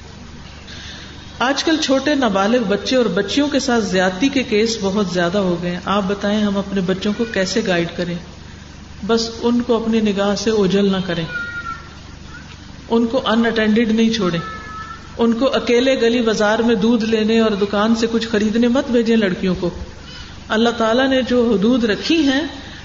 [1.39, 5.57] آج کل چھوٹے نابالغ بچے اور بچیوں کے ساتھ زیادتی کے کیس بہت زیادہ ہو
[5.63, 8.15] گئے ہیں۔ آپ بتائیں ہم اپنے بچوں کو کیسے گائیڈ کریں؟
[9.07, 11.25] بس ان کو اپنی نگاہ سے اوجل نہ کریں۔
[12.91, 14.41] ان کو ان اٹینڈیڈ نہیں چھوڑیں۔
[15.19, 19.17] ان کو اکیلے گلی بازار میں دودھ لینے اور دکان سے کچھ خریدنے مت بھیجیں
[19.17, 19.71] لڑکیوں کو۔
[20.49, 22.43] اللہ تعالیٰ نے جو حدود رکھی ہیں،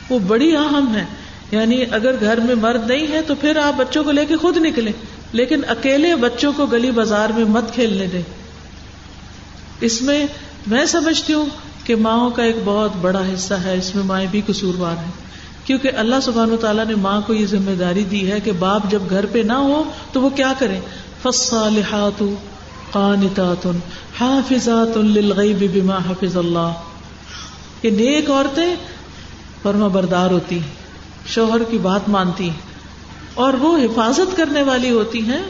[0.09, 1.05] وہ بڑی اہم ہے
[1.51, 4.57] یعنی اگر گھر میں مرد نہیں ہے تو پھر آپ بچوں کو لے کے خود
[4.57, 4.93] نکلیں،
[5.31, 8.21] لیکن اکیلے بچوں کو گلی بازار میں مت کھیلنے دیں۔
[9.81, 10.27] اس میں
[10.67, 11.45] میں سمجھتی ہوں
[11.83, 15.11] کہ ماؤں کا ایک بہت بڑا حصہ ہے، اس میں مائیں بھی قصوروار ہیں۔
[15.65, 18.91] کیونکہ اللہ سبحان و تعالیٰ نے ماں کو یہ ذمہ داری دی ہے کہ باپ
[18.91, 20.79] جب گھر پہ نہ ہو تو وہ کیا کرے
[21.23, 22.23] فصالحات
[22.91, 23.67] قانتات
[24.19, 26.71] حافظات للغیب بما حفظ اللہ
[27.83, 28.75] یہ نیک عورتیں
[29.63, 30.69] فرما بردار ہوتی ہیں،
[31.27, 32.61] شوہر کی بات مانتی ہیں
[33.33, 35.43] اور وہ حفاظت کرنے والی ہوتی ہیں۔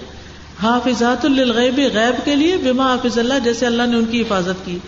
[0.63, 4.79] حافظات للغیب، غیب کے لیے بما حافظ اللہ، جیسے اللہ نے ان کی حفاظت کی۔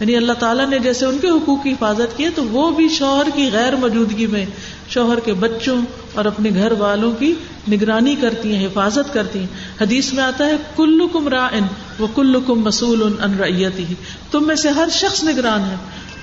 [0.00, 2.88] یعنی اللہ تعالیٰ نے جیسے ان کے حقوق کی حفاظت کی ہے، تو وہ بھی
[2.88, 4.46] شوہر کی غیر موجودگی میں،
[4.88, 5.82] شوہر کے بچوں
[6.14, 7.34] اور اپنے گھر والوں کی
[7.70, 9.46] نگرانی کرتی ہیں، حفاظت کرتی ہیں۔
[9.80, 11.64] حدیث میں آتا ہے کلو کم رائن
[11.98, 13.84] وہ کلو کم مسول ان ریتی
[14.30, 15.74] تم میں سے ہر شخص نگران ہے۔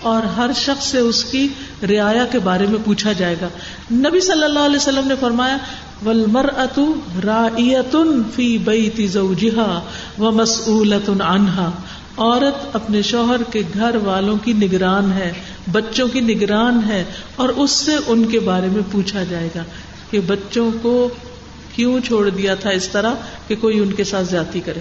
[0.01, 1.47] اور ہر شخص سے اس کی
[1.83, 3.47] رعایا کے بارے میں پوچھا جائے گا۔
[3.91, 5.57] نبی صلی اللہ علیہ وسلم نے فرمایا
[6.05, 6.93] ولمر اتو
[7.23, 9.81] راتن فی بئی زوجہا
[10.19, 11.71] و مسولت انہا
[12.17, 15.33] عورت اپنے شوہر کے گھر والوں کی نگران ہے،
[15.71, 17.03] بچوں کی نگران ہے
[17.35, 19.63] اور اس سے ان کے بارے میں پوچھا جائے گا
[20.11, 21.09] کہ بچوں کو
[21.75, 23.13] کیوں چھوڑ دیا تھا اس طرح
[23.47, 24.79] کہ کوئی ان کے ساتھ زیادتی کرے۔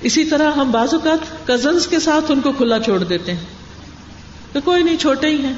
[0.00, 3.57] اسی طرح ہم بعض اوقات کزنس کے ساتھ ان کو کھلا چھوڑ دیتے ہیں۔
[4.52, 5.52] کہ کوئی نہیں، چھوٹے ہی ہیں۔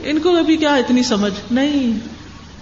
[0.00, 1.98] ان کو ابھی کیا اتنی سمجھ؟ نہیں۔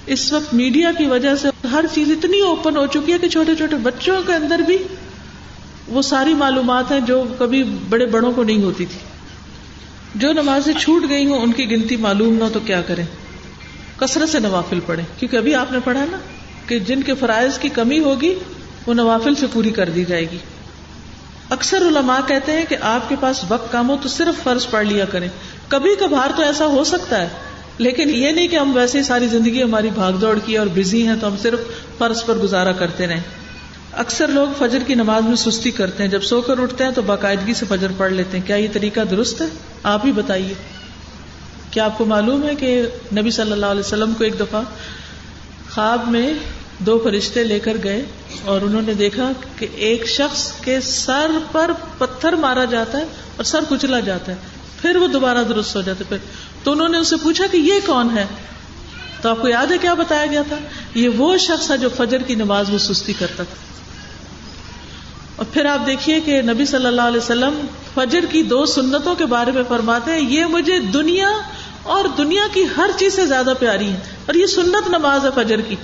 [0.06, 3.56] اس وقت میڈیا کی وجہ سے ہر چیز اتنی اوپن ہو چکی ہے کہ چھوٹے
[3.56, 4.78] چھوٹے بچوں کے اندر بھی
[5.88, 8.98] وہ ساری معلومات ہیں جو کبھی بڑے بڑوں کو نہیں ہوتی تھی۔
[10.14, 13.04] جو نمازیں چھوٹ گئی ہوں، ان کی گنتی معلوم نہ تو کیا کریں؟
[13.96, 16.18] کثرت سے نوافل پڑھیں۔ کیونکہ ابھی آپ نے پڑھا نا
[16.66, 18.34] کہ جن کے فرائض کی کمی ہوگی،
[18.86, 20.38] وہ نوافل سے پوری کر دی جائے گی۔
[21.52, 24.86] اکثر علماء کہتے ہیں کہ آپ کے پاس وقت کام ہو تو صرف فرض پڑھ
[24.86, 25.28] لیا کریں۔
[25.68, 27.28] کبھی کبھار تو ایسا ہو سکتا ہے،
[27.78, 31.14] لیکن یہ نہیں کہ ہم ویسے ساری زندگی ہماری بھاگ دوڑ کی اور بزی ہیں
[31.20, 31.60] تو ہم صرف
[31.98, 33.20] فرض پر گزارا کرتے رہیں۔
[33.92, 37.02] اکثر لوگ فجر کی نماز میں سستی کرتے ہیں۔ جب سو کر اٹھتے ہیں تو
[37.02, 39.46] باقاعدگی سے فجر پڑھ لیتے ہیں۔ کیا یہ طریقہ درست ہے؟
[39.82, 40.54] آپ ہی بتائیے۔
[41.70, 42.82] کیا آپ کو معلوم ہے کہ
[43.16, 44.62] نبی صلی اللہ علیہ وسلم کو ایک دفعہ
[45.74, 46.34] خواب میں
[46.78, 48.04] دو فرشتے لے کر گئے۔
[48.44, 53.44] اور انہوں نے دیکھا کہ ایک شخص کے سر پر پتھر مارا جاتا ہے اور
[53.44, 54.36] سر کچلا جاتا ہے۔
[54.82, 56.16] پھر وہ دوبارہ درست ہو جاتے پھر
[56.64, 58.26] تو انہوں نے اسے پوچھا کہ یہ کون ہے؟
[59.20, 60.56] تو آپ کو یاد ہے کیا بتایا گیا تھا؟
[60.94, 63.54] یہ وہ شخص ہے جو فجر کی نماز میں سستی کرتا تھا۔
[65.36, 69.26] اور پھر آپ دیکھیے کہ نبی صلی اللہ علیہ وسلم فجر کی دو سنتوں کے
[69.26, 71.30] بارے میں فرماتے ہیں، یہ مجھے دنیا
[71.82, 75.60] اور دنیا کی ہر چیز سے زیادہ پیاری ہے اور یہ سنت نماز ہے فجر
[75.60, 75.76] کی۔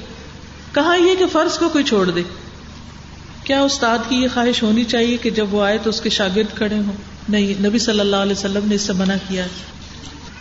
[0.72, 2.22] کہا یہ کہ فرض کو کوئی چھوڑ دے۔
[3.44, 6.56] کیا استاد کی یہ خواہش ہونی چاہیے کہ جب وہ آئے تو اس کے شاگرد
[6.56, 6.92] کھڑے ہوں؟
[7.28, 9.48] نہیں، نبی صلی اللہ علیہ وسلم نے اس سے منع کیا ہے۔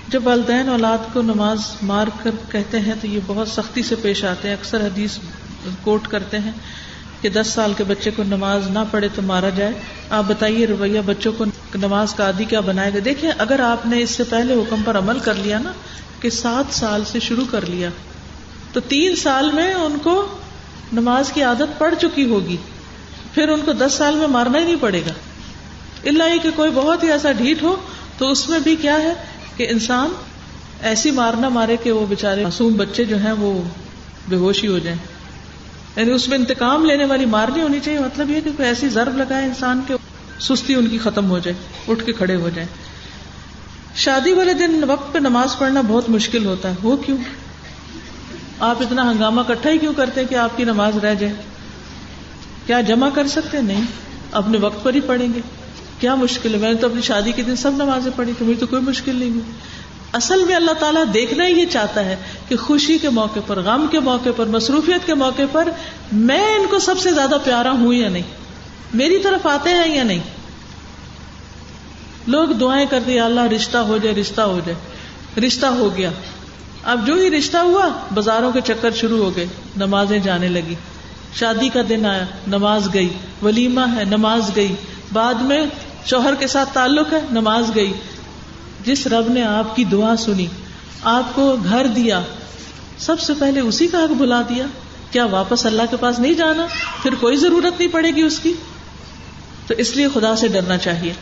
[0.08, 4.24] جب والدین اولاد کو نماز مار کر کہتے ہیں تو یہ بہت سختی سے پیش
[4.24, 5.18] آتے ہیں۔ اکثر حدیث
[5.82, 6.52] کوٹ کرتے ہیں
[7.22, 9.74] کہ دس سال کے بچے کو نماز نہ پڑھے تو مارا جائے۔
[10.10, 14.02] آپ بتائیے رویہ بچوں کو نماز کا عادی کیا بنائے گا دیکھیں، اگر آپ نے
[14.02, 15.72] اس سے پہلے حکم پر عمل کر لیا نا،
[16.20, 17.90] کہ سات سال سے شروع کر لیا۔
[18.74, 20.28] تو تین سال میں ان کو
[20.94, 22.58] نماز کی عادت پڑ چکی ہوگی۔
[23.34, 25.14] پھر ان کو دس سال میں مارنا ہی نہیں پڑے گا۔
[26.10, 27.76] اللہ یہ کہ کوئی بہت ہی ایسا ڈھیٹ ہو
[28.18, 29.14] تو اس میں بھی کیا ہے
[29.58, 30.10] کہ انسان
[30.82, 33.62] ایسی مارنا مارے کہ وہ بےچارے معصوم بچے جو ہیں وہ
[34.30, 34.98] بے ہوشی ہو جائیں۔
[35.96, 39.18] یعنی اس میں انتقام لینے والی مارنی ہونی چاہیے۔ مطلب یہ کہ کوئی ایسی ضرب
[39.18, 39.94] لگائے انسان کے
[40.40, 41.56] سستی ان کی ختم ہو جائے،
[41.92, 42.70] اٹھ کے کھڑے ہو جائیں۔
[43.96, 47.18] شادی والے دن وقت پہ نماز پڑھنا بہت مشکل ہوتا ہے۔ وہ کیوں؟
[48.60, 51.34] آپ اتنا ہنگامہ کٹھا ہی کیوں کرتے کہ آپ کی نماز رہ جائے؟
[52.66, 53.82] کیا جمع کر سکتے نہیں۔
[54.32, 55.40] اپنے وقت پر ہی پڑھیں گے۔
[56.00, 58.60] کیا مشکل ہے؟ میں نے تو اپنی شادی کے دن سب نمازیں پڑھی تو مجھے
[58.60, 59.42] تو کوئی مشکل نہیں ہوئی۔
[60.14, 62.16] اصل میں اللہ تعالیٰ دیکھنا ہی یہ چاہتا ہے
[62.48, 65.70] کہ خوشی کے موقع پر، غم کے موقع پر، مصروفیت کے موقع پر
[66.12, 68.24] میں ان کو سب سے زیادہ پیارا ہوں یا نہیں؟
[68.94, 70.20] میری طرف آتے ہیں یا نہیں؟
[72.28, 74.98] لوگ دعائیں کرتے اللہ رشتہ ہو جائے، رشتہ ہو جائے۔
[75.48, 76.12] رشتہ ہو گیا۔
[76.88, 79.46] اب جو ہی رشتہ ہوا، بازاروں کے چکر شروع ہو گئے،
[79.78, 80.76] نمازیں جانے لگی۔
[81.34, 83.10] شادی کا دن آیا، نماز گئی،
[83.42, 84.76] ولیمہ ہے، نماز گئی۔
[85.14, 85.66] بعد میں
[86.06, 87.94] شوہر کے ساتھ تعلق ہے، نماز گئی۔
[88.86, 90.48] جس رب نے آپ کی دعا سنی،
[91.02, 92.22] آپ کو گھر دیا،
[92.98, 94.66] سب سے پہلے اسی کا حق بلا دیا۔
[95.12, 96.68] کیا واپس اللہ کے پاس نہیں جانا؟
[97.04, 98.54] پھر کوئی ضرورت نہیں پڑے گی اس کی؟
[99.68, 101.14] تو اس لیے خدا سے ڈرنا چاہیے۔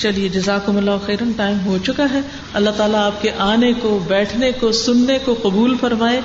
[0.00, 2.20] چلیے، جزاکم اللہ خیرن ٹائم ہو چکا ہے۔
[2.54, 6.20] اللہ تعالیٰ آپ کے آنے کو، بیٹھنے کو، سننے کو قبول فرمائے۔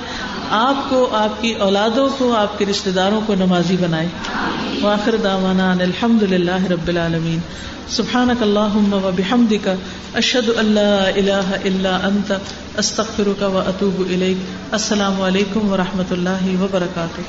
[0.50, 4.08] آپ کو، آپ کی اولادوں کو، آپ کے رشتے داروں کو نمازی بنائے۔
[4.82, 7.38] واخر داوانا الحمد للہ رب العالمین۔
[7.88, 9.68] سبحانك اللهم وبحمدك
[10.14, 12.32] اشهد ان لا اله الا انت
[12.76, 14.36] استغفرك واتوب اليك
[14.70, 17.20] السلام علیکم و رحمۃ اللہ وبرکاتہ۔